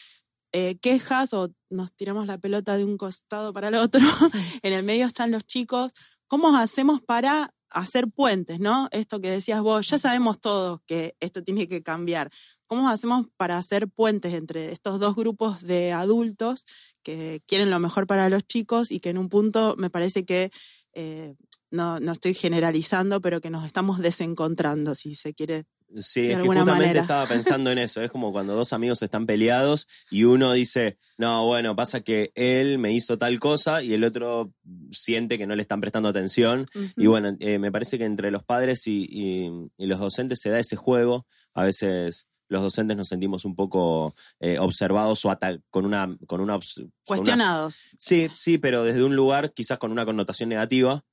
eh, 0.52 0.78
quejas 0.80 1.34
o 1.34 1.50
nos 1.70 1.94
tiramos 1.94 2.28
la 2.28 2.38
pelota 2.38 2.78
de 2.78 2.86
un 2.86 2.98
costado 2.98 3.54
para 3.54 3.70
el 3.70 3.76
otro. 3.76 4.00
en 4.62 4.74
el 4.74 4.84
medio 4.84 5.08
están 5.08 5.32
los 5.32 5.46
chicos. 5.46 5.94
¿Cómo 6.28 6.56
hacemos 6.58 7.02
para 7.02 7.54
hacer 7.76 8.08
puentes, 8.10 8.60
no? 8.60 8.88
Esto 8.92 9.20
que 9.22 9.30
decías 9.30 9.62
vos, 9.62 9.88
ya 9.88 10.00
sabemos 10.00 10.40
todos 10.40 10.80
que 10.88 11.16
esto 11.20 11.44
tiene 11.44 11.68
que 11.68 11.84
cambiar. 11.84 12.32
¿Cómo 12.68 12.90
hacemos 12.90 13.28
para 13.38 13.58
hacer 13.58 13.88
puentes 13.90 14.34
entre 14.34 14.72
estos 14.72 15.00
dos 15.00 15.16
grupos 15.16 15.62
de 15.62 15.92
adultos 15.92 16.66
que 17.04 17.44
quieren 17.46 17.70
lo 17.70 17.80
mejor 17.80 18.08
para 18.08 18.30
los 18.30 18.48
chicos 18.48 18.92
y 18.92 19.00
que 19.00 19.10
en 19.10 19.18
un 19.18 19.30
punto 19.30 19.76
me 19.78 19.90
parece 19.90 20.26
que, 20.26 20.52
eh, 20.94 21.36
no, 21.70 22.00
no 22.00 22.14
estoy 22.14 22.34
generalizando, 22.34 23.22
pero 23.22 23.42
que 23.42 23.50
nos 23.50 23.66
estamos 23.66 24.00
desencontrando, 24.00 24.96
si 24.96 25.14
se 25.16 25.34
quiere. 25.34 25.66
Sí, 25.98 26.22
es 26.32 26.38
que 26.40 26.48
justamente 26.48 26.72
manera. 26.88 27.02
estaba 27.02 27.26
pensando 27.28 27.72
en 27.72 27.78
eso. 27.78 28.02
Es 28.02 28.12
como 28.12 28.32
cuando 28.32 28.54
dos 28.56 28.74
amigos 28.74 29.02
están 29.02 29.26
peleados 29.26 29.88
y 30.12 30.24
uno 30.24 30.52
dice, 30.54 30.98
no, 31.18 31.46
bueno, 31.46 31.76
pasa 31.76 32.02
que 32.02 32.32
él 32.36 32.80
me 32.80 32.92
hizo 32.92 33.18
tal 33.18 33.40
cosa 33.40 33.82
y 33.82 33.94
el 33.94 34.04
otro 34.04 34.52
siente 34.92 35.38
que 35.38 35.48
no 35.48 35.56
le 35.56 35.62
están 35.62 35.82
prestando 35.82 36.10
atención. 36.10 36.68
Y 36.98 37.08
bueno, 37.08 37.36
eh, 37.40 37.60
me 37.60 37.72
parece 37.72 37.98
que 37.98 38.06
entre 38.06 38.32
los 38.32 38.44
padres 38.44 38.88
y, 38.88 39.06
y- 39.10 39.52
y 39.78 39.86
los 39.86 40.00
docentes 40.00 40.40
se 40.42 40.50
da 40.50 40.60
ese 40.60 40.76
juego. 40.76 41.26
A 41.54 41.64
veces 41.64 42.28
los 42.50 42.62
docentes 42.62 42.96
nos 42.98 43.08
sentimos 43.08 43.44
un 43.46 43.56
poco 43.56 44.14
eh, 44.40 44.60
observados 44.60 45.24
o 45.26 45.30
con 45.70 45.86
una... 45.86 46.16
Con 46.28 46.42
una, 46.42 46.58
obs- 46.58 46.76
con 46.76 46.84
una- 46.84 46.92
Cuestionados. 47.06 47.86
Sí, 47.98 48.28
sí, 48.36 48.58
pero 48.58 48.84
desde 48.84 49.04
un 49.04 49.16
lugar 49.16 49.54
quizás 49.54 49.78
con 49.80 49.92
una 49.92 50.06
connotación 50.06 50.50
negativa 50.50 51.04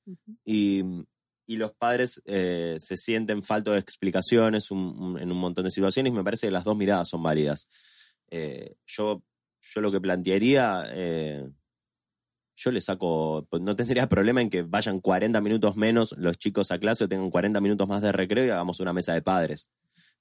y, 0.45 0.83
y 1.53 1.57
los 1.57 1.71
padres 1.71 2.21
eh, 2.25 2.77
se 2.79 2.97
sienten 2.97 3.43
falto 3.43 3.71
de 3.71 3.79
explicaciones 3.79 4.69
en 4.71 4.77
un 5.31 5.37
montón 5.37 5.65
de 5.65 5.71
situaciones 5.71 6.11
y 6.11 6.15
me 6.15 6.23
parece 6.23 6.47
que 6.47 6.51
las 6.51 6.63
dos 6.63 6.75
miradas 6.75 7.09
son 7.09 7.21
válidas. 7.21 7.67
Eh, 8.29 8.75
yo, 8.87 9.23
yo 9.61 9.81
lo 9.81 9.91
que 9.91 10.01
plantearía, 10.01 10.85
eh, 10.89 11.47
yo 12.55 12.71
le 12.71 12.81
saco, 12.81 13.45
pues 13.49 13.61
no 13.61 13.75
tendría 13.75 14.09
problema 14.09 14.41
en 14.41 14.49
que 14.49 14.63
vayan 14.63 14.99
40 14.99 15.39
minutos 15.41 15.75
menos 15.75 16.15
los 16.17 16.37
chicos 16.37 16.71
a 16.71 16.79
clase 16.79 17.03
o 17.03 17.09
tengan 17.09 17.29
40 17.29 17.61
minutos 17.61 17.87
más 17.87 18.01
de 18.01 18.11
recreo 18.11 18.45
y 18.45 18.49
hagamos 18.49 18.79
una 18.79 18.93
mesa 18.93 19.13
de 19.13 19.21
padres. 19.21 19.69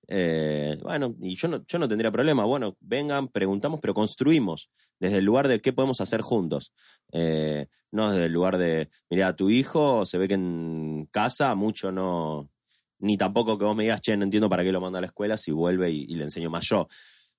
Eh, 0.08 0.78
bueno, 0.82 1.14
y 1.20 1.36
yo 1.36 1.48
no, 1.48 1.64
yo 1.66 1.78
no 1.78 1.88
tendría 1.88 2.10
problema. 2.10 2.44
Bueno, 2.44 2.76
vengan, 2.80 3.28
preguntamos, 3.28 3.80
pero 3.80 3.94
construimos 3.94 4.70
desde 4.98 5.18
el 5.18 5.24
lugar 5.24 5.48
de 5.48 5.60
qué 5.60 5.72
podemos 5.72 6.00
hacer 6.00 6.20
juntos. 6.20 6.72
Eh, 7.12 7.66
no 7.90 8.10
desde 8.10 8.26
el 8.26 8.32
lugar 8.32 8.58
de, 8.58 8.88
mira, 9.10 9.36
tu 9.36 9.50
hijo 9.50 10.06
se 10.06 10.18
ve 10.18 10.28
que 10.28 10.34
en 10.34 11.08
casa 11.10 11.54
mucho 11.54 11.92
no, 11.92 12.50
ni 12.98 13.16
tampoco 13.16 13.58
que 13.58 13.64
vos 13.64 13.76
me 13.76 13.82
digas, 13.84 14.00
che, 14.00 14.16
no 14.16 14.24
entiendo 14.24 14.48
para 14.48 14.62
qué 14.62 14.72
lo 14.72 14.80
mando 14.80 14.98
a 14.98 15.00
la 15.00 15.08
escuela 15.08 15.36
si 15.36 15.50
vuelve 15.52 15.90
y, 15.90 16.04
y 16.08 16.14
le 16.14 16.24
enseño 16.24 16.50
más 16.50 16.64
yo. 16.68 16.88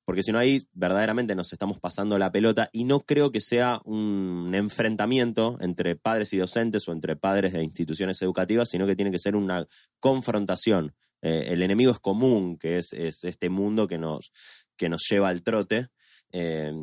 Porque 0.06 0.21
si 0.21 0.34
no 0.34 0.39
ahí 0.39 0.62
verdaderamente 0.73 1.34
nos 1.34 1.54
estamos 1.54 1.80
pasando 1.80 2.17
la 2.17 2.32
pelota 2.32 2.69
y 2.73 2.84
no 2.84 3.02
creo 3.02 3.32
que 3.32 3.39
sea 3.39 3.80
un 3.86 4.52
enfrentamiento 4.54 5.58
entre 5.62 5.95
padres 5.95 6.34
y 6.34 6.38
docentes 6.38 6.88
o 6.88 6.91
entre 6.91 7.15
padres 7.15 7.54
e 7.54 7.63
instituciones 7.63 8.21
educativas, 8.21 8.69
sino 8.69 8.86
que 8.86 8.97
tiene 8.97 9.12
que 9.12 9.19
ser 9.19 9.36
una 9.36 9.65
confrontación. 10.02 10.93
Eh, 11.23 11.53
el 11.53 11.63
enemigo 11.63 11.91
es 11.91 11.99
común, 11.99 12.57
que 12.57 12.77
es, 12.77 12.91
es 12.93 13.23
este 13.23 13.49
mundo 13.49 13.88
que 13.88 13.97
nos, 13.97 14.31
que 14.77 14.89
nos 14.89 15.01
lleva 15.09 15.29
al 15.29 15.41
trote. 15.41 15.88
eh, 16.31 16.73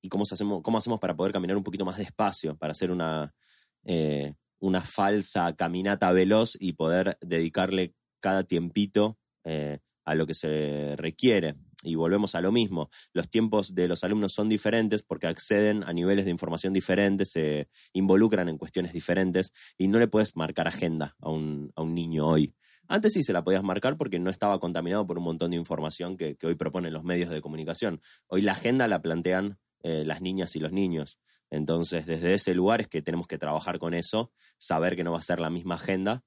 ¿Y 0.00 0.08
cómo, 0.08 0.24
hacemos, 0.30 0.62
cómo 0.62 0.78
hacemos 0.78 1.00
para 1.00 1.16
poder 1.16 1.32
caminar 1.32 1.56
un 1.56 1.64
poquito 1.64 1.84
más 1.84 1.98
despacio, 1.98 2.56
para 2.56 2.70
hacer 2.72 2.92
una, 2.92 3.34
eh, 3.84 4.34
una 4.60 4.82
falsa 4.82 5.56
caminata 5.56 6.12
veloz 6.12 6.56
y 6.60 6.74
poder 6.74 7.18
dedicarle 7.20 7.94
cada 8.20 8.44
tiempito 8.44 9.18
eh, 9.44 9.80
a 10.04 10.14
lo 10.14 10.26
que 10.26 10.34
se 10.34 10.94
requiere? 10.96 11.56
Y 11.82 11.96
volvemos 11.96 12.34
a 12.34 12.40
lo 12.40 12.52
mismo. 12.52 12.90
Los 13.12 13.28
tiempos 13.28 13.74
de 13.74 13.88
los 13.88 14.04
alumnos 14.04 14.34
son 14.34 14.48
diferentes 14.48 15.02
porque 15.02 15.26
acceden 15.26 15.82
a 15.82 15.92
niveles 15.92 16.24
de 16.24 16.30
información 16.30 16.72
diferentes, 16.72 17.30
se 17.32 17.68
involucran 17.92 18.48
en 18.48 18.58
cuestiones 18.58 18.92
diferentes 18.92 19.52
y 19.76 19.88
no 19.88 19.98
le 19.98 20.08
puedes 20.08 20.36
marcar 20.36 20.68
agenda 20.68 21.16
a 21.20 21.30
un, 21.30 21.72
a 21.74 21.82
un 21.82 21.94
niño 21.94 22.26
hoy. 22.26 22.54
Antes 22.88 23.12
sí 23.12 23.22
se 23.22 23.34
la 23.34 23.44
podías 23.44 23.62
marcar 23.62 23.98
porque 23.98 24.18
no 24.18 24.30
estaba 24.30 24.58
contaminado 24.58 25.06
por 25.06 25.18
un 25.18 25.24
montón 25.24 25.50
de 25.50 25.58
información 25.58 26.16
que, 26.16 26.38
hoy 26.42 26.54
proponen 26.54 26.94
los 26.94 27.04
medios 27.04 27.28
de 27.30 27.42
comunicación. 27.42 28.00
Hoy 28.28 28.40
la 28.40 28.52
agenda 28.52 28.88
la 28.88 29.02
plantean 29.02 29.58
eh, 29.82 30.04
las 30.06 30.22
niñas 30.22 30.56
y 30.56 30.58
los 30.58 30.72
niños. 30.72 31.18
Entonces, 31.50 32.06
desde 32.06 32.32
ese 32.32 32.54
lugar 32.54 32.80
es 32.80 32.88
que 32.88 33.02
tenemos 33.02 33.26
que 33.26 33.36
trabajar 33.36 33.78
con 33.78 33.92
eso, 33.92 34.32
saber 34.56 34.96
que 34.96 35.04
no 35.04 35.12
va 35.12 35.18
a 35.18 35.22
ser 35.22 35.38
la 35.38 35.50
misma 35.50 35.74
agenda, 35.74 36.24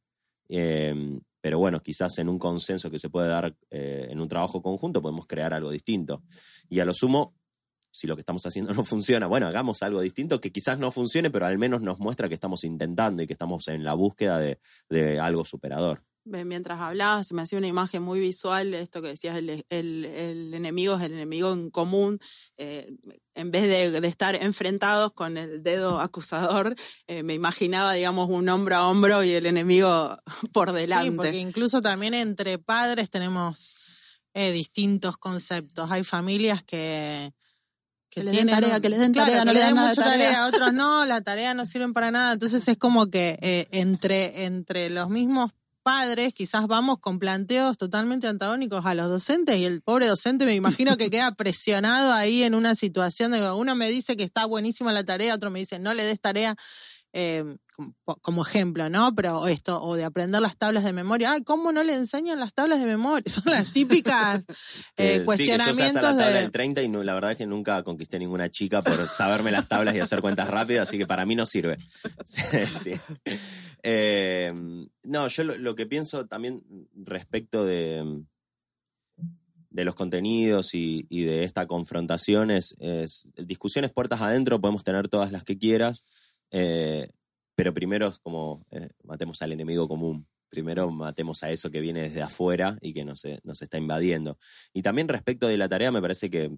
eh, 0.50 1.20
pero 1.42 1.58
bueno, 1.58 1.82
quizás 1.82 2.20
en 2.20 2.30
un 2.30 2.38
consenso 2.38 2.92
que 2.92 3.00
se 3.00 3.10
puede 3.10 3.28
dar 3.28 3.56
eh, 3.72 4.08
en 4.10 4.22
un 4.22 4.28
trabajo 4.28 4.62
conjunto 4.62 5.02
podemos 5.02 5.26
crear 5.26 5.54
algo 5.54 5.72
distinto. 5.72 6.24
Y 6.70 6.80
a 6.80 6.86
lo 6.86 6.94
sumo, 6.94 7.34
si 7.90 8.06
lo 8.06 8.16
que 8.16 8.22
estamos 8.22 8.46
haciendo 8.46 8.72
no 8.76 8.86
funciona, 8.86 9.26
bueno, 9.26 9.48
hagamos 9.48 9.82
algo 9.82 10.02
distinto 10.02 10.40
que 10.40 10.52
quizás 10.52 10.78
no 10.78 10.92
funcione, 10.92 11.32
pero 11.32 11.48
al 11.48 11.58
menos 11.58 11.82
nos 11.82 11.98
muestra 11.98 12.28
que 12.28 12.36
estamos 12.36 12.64
intentando 12.64 13.24
y 13.24 13.28
que 13.28 13.34
estamos 13.34 13.68
en 13.68 13.84
la 13.84 13.96
búsqueda 13.96 14.38
de 14.38 15.20
algo 15.20 15.44
superador. 15.44 16.04
Mientras 16.24 16.80
hablabas, 16.80 17.28
se 17.28 17.34
me 17.34 17.42
hacía 17.42 17.58
una 17.58 17.68
imagen 17.68 18.04
muy 18.04 18.20
visual 18.20 18.70
de 18.72 18.82
esto 18.82 19.02
que 19.02 19.08
decías, 19.10 19.36
el, 19.38 19.66
el- 19.70 20.06
el 20.06 20.54
enemigo 20.54 20.96
es 20.96 21.02
el 21.02 21.14
enemigo 21.14 21.52
en 21.52 21.72
común. 21.72 22.20
eh, 22.58 22.94
en 23.34 23.50
vez 23.50 23.64
de, 23.64 24.00
de 24.02 24.08
estar 24.08 24.36
enfrentados 24.36 25.14
con 25.14 25.38
el 25.38 25.64
dedo 25.64 26.00
acusador, 26.00 26.76
eh, 27.08 27.24
me 27.24 27.34
imaginaba, 27.34 27.94
digamos, 27.94 28.30
un 28.30 28.48
hombro 28.50 28.76
a 28.76 28.88
hombro 28.88 29.24
y 29.24 29.32
el 29.32 29.46
enemigo 29.48 30.16
por 30.54 30.74
delante. 30.74 31.10
Sí, 31.10 31.16
porque 31.18 31.38
incluso 31.40 31.82
también 31.82 32.14
entre 32.14 32.60
padres 32.60 33.10
tenemos 33.10 33.76
eh, 34.36 34.52
distintos 34.52 35.18
conceptos. 35.18 35.90
Hay 35.92 36.04
familias 36.04 36.62
que, 36.64 37.34
Que 38.12 38.24
les 38.24 38.36
den 38.36 38.48
tarea, 38.50 38.80
que 38.80 38.90
les 38.90 39.00
den 39.00 39.12
claro, 39.14 39.32
tarea, 39.32 39.42
que 39.42 39.46
no 39.46 39.54
le 39.54 39.60
les 39.60 39.68
den 39.70 39.76
nada 39.76 39.88
de 39.88 39.92
mucha 39.96 40.02
tarea. 40.04 40.26
tarea, 40.32 40.48
otros 40.48 40.74
no, 40.74 41.06
la 41.06 41.22
tarea 41.22 41.54
no 41.56 41.66
sirven 41.66 41.94
para 41.94 42.12
nada. 42.12 42.34
Entonces 42.34 42.68
es 42.68 42.78
como 42.78 43.08
que 43.08 43.40
eh, 43.42 43.68
entre, 43.72 44.44
entre 44.46 44.90
los 44.92 45.10
mismos 45.10 45.52
padres 45.84 46.34
quizás 46.34 46.68
vamos 46.68 47.00
con 47.00 47.20
planteos 47.20 47.78
totalmente 47.78 48.28
antagónicos 48.28 48.86
a 48.86 48.94
los 48.94 49.10
docentes 49.10 49.58
y 49.58 49.66
el 49.66 49.82
pobre 49.82 50.08
docente 50.08 50.46
me 50.46 50.56
imagino 50.56 50.98
que 50.98 51.10
queda 51.10 51.32
presionado 51.34 52.14
ahí 52.14 52.44
en 52.44 52.56
una 52.56 52.76
situación 52.76 53.32
de 53.32 53.40
que 53.40 53.50
uno 53.52 53.76
me 53.76 53.90
dice 53.90 54.16
que 54.16 54.24
está 54.24 54.46
buenísima 54.46 54.92
la 54.94 55.04
tarea, 55.04 55.36
otro 55.36 55.50
me 55.50 55.60
dice 55.60 55.80
no 55.80 55.94
le 55.94 56.06
des 56.06 56.20
tarea. 56.22 56.56
eh, 57.14 57.44
como, 58.22 58.46
ejemplo, 58.46 58.90
¿no? 58.90 59.16
Pero 59.16 59.48
esto, 59.48 59.82
o 59.84 59.96
de 59.96 60.04
aprender 60.06 60.40
las 60.40 60.56
tablas 60.56 60.84
de 60.84 60.94
memoria. 60.94 61.32
Ay, 61.32 61.44
¿cómo 61.44 61.72
no 61.72 61.82
le 61.84 61.96
enseñan 61.96 62.40
las 62.40 62.54
tablas 62.54 62.80
de 62.80 62.86
memoria? 62.86 63.24
Son 63.32 63.44
las 63.52 63.74
típicas 63.74 64.44
eh, 64.44 64.46
sí, 64.46 64.48
que 64.96 64.98
yo 64.98 64.98
sé 64.98 65.04
hasta 65.04 65.16
la 65.18 65.26
cuestionamientos 65.26 66.02
tabla 66.02 66.28
de... 66.28 66.34
del 66.42 66.52
30 66.52 66.84
y 66.84 66.88
no- 66.90 67.04
la 67.04 67.16
verdad 67.16 67.32
es 67.32 67.38
que 67.38 67.48
nunca 67.48 67.82
conquisté 67.84 68.20
ninguna 68.20 68.50
chica 68.52 68.84
por 68.84 69.08
saberme 69.08 69.50
las 69.52 69.68
tablas 69.68 69.96
y 69.96 70.00
hacer 70.00 70.22
cuentas 70.22 70.48
rápidas, 70.48 70.88
así 70.90 71.00
que 71.00 71.08
para 71.08 71.26
mí 71.26 71.34
no 71.36 71.46
sirve. 71.48 71.78
Sí. 72.24 72.92
Eh, 73.84 74.54
no, 75.04 75.28
yo 75.28 75.44
lo, 75.44 75.76
que 75.76 75.86
pienso 75.86 76.28
también 76.28 76.64
respecto 76.94 77.66
de, 77.66 78.24
de 79.72 79.86
los 79.86 79.96
contenidos 79.96 80.74
y, 80.74 81.06
de 81.10 81.44
esta 81.44 81.66
confrontación 81.66 82.52
es, 82.52 82.76
es 82.80 83.30
discusiones 83.36 83.92
puertas 83.92 84.22
adentro, 84.22 84.62
podemos 84.62 84.84
tener 84.84 85.08
todas 85.08 85.32
las 85.32 85.44
que 85.44 85.58
quieras, 85.58 86.04
eh, 86.52 87.10
pero 87.56 87.74
primero 87.74 88.10
es 88.10 88.20
como 88.20 88.66
eh, 88.72 88.90
matemos 89.04 89.42
al 89.42 89.54
enemigo 89.54 89.88
común. 89.88 90.28
Primero 90.50 90.92
matemos 90.92 91.44
a 91.44 91.52
eso 91.52 91.72
que 91.72 91.80
viene 91.80 92.02
desde 92.02 92.22
afuera 92.22 92.78
y 92.82 92.92
que 92.92 93.06
nos, 93.06 93.24
nos 93.44 93.62
está 93.62 93.78
invadiendo. 93.78 94.38
Y 94.74 94.82
también 94.82 95.08
respecto 95.08 95.48
de 95.48 95.56
la 95.58 95.70
tarea, 95.70 95.92
me 95.92 96.02
parece 96.02 96.30
que 96.30 96.52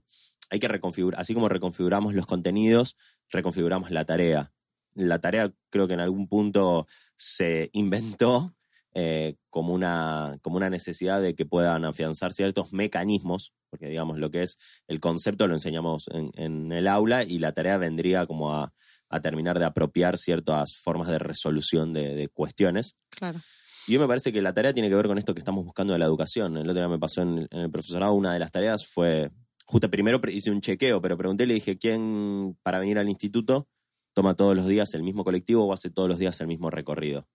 hay 0.50 0.60
que 0.60 0.68
reconfigurar, 0.68 1.22
así 1.22 1.36
como 1.36 1.48
reconfiguramos 1.48 2.16
los 2.16 2.26
contenidos, 2.26 2.98
reconfiguramos 3.30 3.92
la 3.92 4.06
tarea. 4.06 4.52
La 4.96 5.20
tarea 5.20 5.52
creo 5.70 5.88
que 5.88 5.94
en 5.94 6.00
algún 6.00 6.28
punto 6.28 6.88
se 7.16 7.70
inventó 7.74 8.54
eh, 8.94 9.36
como, 9.50 9.74
una, 9.74 10.38
como 10.42 10.58
una 10.58 10.70
necesidad 10.70 11.22
de 11.22 11.36
que 11.36 11.46
puedan 11.46 11.84
afianzar 11.86 12.32
ciertos 12.34 12.74
mecanismos, 12.74 13.54
porque 13.70 13.88
digamos 13.88 14.18
lo 14.20 14.30
que 14.30 14.44
es 14.44 14.58
el 14.88 15.00
concepto 15.00 15.48
lo 15.48 15.56
enseñamos 15.56 16.08
en, 16.12 16.32
en 16.36 16.72
el 16.72 16.88
aula 16.88 17.24
y 17.24 17.40
la 17.40 17.54
tarea 17.54 17.78
vendría 17.78 18.28
como 18.28 18.54
a, 18.54 18.72
a 19.10 19.20
terminar 19.22 19.58
de 19.58 19.66
apropiar 19.66 20.18
ciertas 20.18 20.78
formas 20.78 21.08
de 21.08 21.18
resolución 21.20 21.92
de, 21.94 22.14
de 22.14 22.28
cuestiones. 22.28 22.96
Claro. 23.10 23.40
Y 23.88 23.94
yo 23.94 24.00
me 24.00 24.08
parece 24.08 24.32
que 24.32 24.42
la 24.42 24.54
tarea 24.54 24.74
tiene 24.74 24.90
que 24.90 24.96
ver 24.96 25.08
con 25.08 25.18
esto 25.18 25.34
que 25.34 25.40
estamos 25.40 25.66
buscando 25.66 25.94
de 25.94 26.00
la 26.00 26.06
educación. 26.06 26.56
El 26.58 26.70
otro 26.70 26.82
día 26.82 26.88
me 26.88 27.00
pasó 27.00 27.22
en, 27.24 27.38
el- 27.40 27.48
en 27.52 27.60
el 27.62 27.72
profesorado, 27.72 28.14
una 28.14 28.32
de 28.34 28.40
las 28.40 28.52
tareas 28.52 28.86
fue, 28.88 29.32
justo 29.66 29.90
primero 29.90 30.22
hice 30.30 30.52
un 30.52 30.62
chequeo, 30.62 31.02
pero 31.02 31.18
pregunté, 31.18 31.46
le 31.48 31.56
dije, 31.56 31.78
¿quién 31.78 32.56
para 32.64 32.80
venir 32.80 32.98
al 33.00 33.10
instituto 33.10 33.68
toma 34.14 34.36
todos 34.36 34.56
los 34.56 34.68
días 34.68 34.94
el 34.94 35.04
mismo 35.04 35.24
colectivo 35.24 35.66
o 35.66 35.74
hace 35.74 35.90
todos 35.90 36.10
los 36.10 36.20
días 36.20 36.40
el 36.42 36.48
mismo 36.48 36.70
recorrido? 36.70 37.28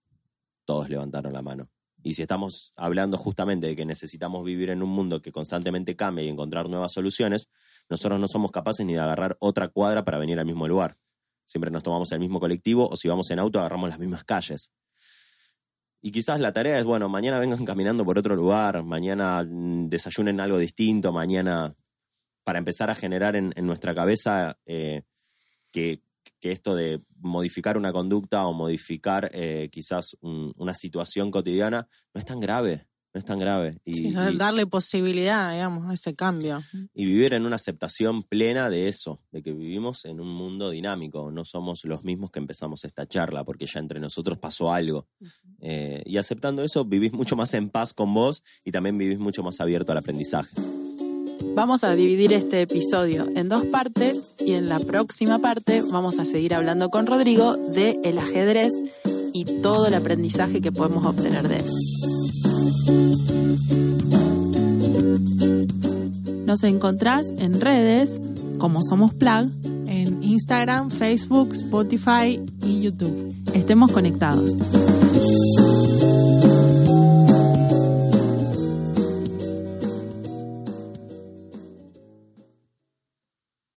Todos 0.65 0.89
levantaron 0.89 1.33
la 1.33 1.41
mano. 1.41 1.69
Y 2.01 2.13
si 2.13 2.21
estamos 2.21 2.71
hablando 2.77 3.17
justamente 3.17 3.67
de 3.67 3.75
que 3.75 3.85
necesitamos 3.85 4.45
vivir 4.45 4.69
en 4.69 4.81
un 4.81 4.89
mundo 4.89 5.21
que 5.21 5.31
constantemente 5.31 5.95
cambia 5.95 6.23
y 6.23 6.29
encontrar 6.29 6.69
nuevas 6.69 6.93
soluciones, 6.93 7.49
nosotros 7.89 8.19
no 8.19 8.27
somos 8.27 8.51
capaces 8.51 8.85
ni 8.85 8.93
de 8.93 8.99
agarrar 8.99 9.35
otra 9.39 9.67
cuadra 9.67 10.05
para 10.05 10.17
venir 10.17 10.39
al 10.39 10.45
mismo 10.45 10.67
lugar. 10.67 10.97
Siempre 11.43 11.71
nos 11.71 11.83
tomamos 11.83 12.11
el 12.11 12.19
mismo 12.19 12.39
colectivo 12.39 12.87
o 12.87 12.95
si 12.95 13.07
vamos 13.07 13.29
en 13.31 13.39
auto 13.39 13.59
agarramos 13.59 13.89
las 13.89 13.99
mismas 13.99 14.23
calles. 14.23 14.71
Y 16.01 16.11
quizás 16.11 16.39
la 16.39 16.53
tarea 16.53 16.79
es, 16.79 16.85
bueno, 16.85 17.09
mañana 17.09 17.39
vengan 17.39 17.65
caminando 17.65 18.05
por 18.05 18.17
otro 18.17 18.35
lugar, 18.35 18.83
mañana 18.83 19.43
mm, 19.43 19.89
desayunen 19.89 20.39
algo 20.39 20.57
distinto, 20.57 21.11
mañana 21.11 21.75
para 22.43 22.59
empezar 22.59 22.89
a 22.89 22.95
generar 22.95 23.35
en, 23.35 23.53
nuestra 23.57 23.93
cabeza 23.93 24.57
eh, 24.65 25.03
que, 25.71 26.01
esto 26.41 26.75
de 26.75 27.01
modificar 27.17 27.77
una 27.77 27.91
conducta 27.91 28.45
o 28.45 28.53
modificar 28.53 29.29
eh, 29.33 29.69
quizás 29.71 30.17
una 30.21 30.73
situación 30.73 31.31
cotidiana 31.31 31.87
no 32.13 32.19
es 32.19 32.25
tan 32.25 32.39
grave 32.39 32.89
no 33.13 33.19
es 33.19 33.25
tan 33.25 33.39
grave. 33.39 33.73
Y, 33.85 34.11
darle 34.11 34.67
posibilidad, 34.67 35.51
digamos, 35.51 35.89
a 35.89 35.93
ese 35.93 36.15
cambio. 36.15 36.61
Y 36.93 37.05
vivir 37.05 37.33
en 37.33 37.45
una 37.45 37.55
aceptación 37.55 38.23
plena 38.23 38.69
de 38.69 38.87
eso, 38.87 39.19
de 39.31 39.41
que 39.41 39.51
vivimos 39.51 40.05
en 40.05 40.19
un 40.19 40.29
mundo 40.29 40.69
dinámico, 40.69 41.31
no 41.31 41.43
somos 41.43 41.83
los 41.85 42.03
mismos 42.03 42.29
que 42.29 42.39
empezamos 42.39 42.85
esta 42.85 43.07
charla, 43.07 43.43
porque 43.43 43.65
ya 43.65 43.79
entre 43.79 43.99
nosotros 43.99 44.37
pasó 44.37 44.71
algo. 44.71 45.07
Eh, 45.59 46.03
y 46.05 46.17
aceptando 46.17 46.63
eso, 46.63 46.85
vivís 46.85 47.11
mucho 47.11 47.35
más 47.35 47.53
en 47.55 47.69
paz 47.69 47.93
con 47.93 48.13
vos 48.13 48.43
y 48.63 48.71
también 48.71 48.97
vivís 48.97 49.19
mucho 49.19 49.41
más 49.41 49.59
abierto 49.59 49.91
al 49.91 49.97
aprendizaje. 49.97 50.55
Vamos 51.55 51.83
a 51.83 51.95
dividir 51.95 52.33
este 52.33 52.61
episodio 52.61 53.27
en 53.35 53.49
dos 53.49 53.65
partes 53.65 54.31
y 54.39 54.53
en 54.53 54.69
la 54.69 54.79
próxima 54.79 55.39
parte 55.39 55.81
vamos 55.81 56.19
a 56.19 56.25
seguir 56.25 56.53
hablando 56.53 56.89
con 56.89 57.05
Rodrigo 57.05 57.55
de 57.57 57.99
el 58.03 58.17
ajedrez 58.17 58.71
y 59.33 59.45
todo 59.61 59.87
el 59.87 59.93
aprendizaje 59.93 60.61
que 60.61 60.71
podemos 60.71 61.05
obtener 61.05 61.47
de 61.47 61.57
él. 61.57 61.65
Nos 66.45 66.63
encontrás 66.63 67.31
en 67.37 67.59
redes 67.61 68.19
como 68.57 68.81
Somos 68.81 69.13
Plug, 69.13 69.49
en 69.87 70.23
Instagram, 70.23 70.89
Facebook, 70.91 71.53
Spotify 71.53 72.39
y 72.63 72.81
YouTube. 72.81 73.33
Estemos 73.53 73.91
conectados. 73.91 74.55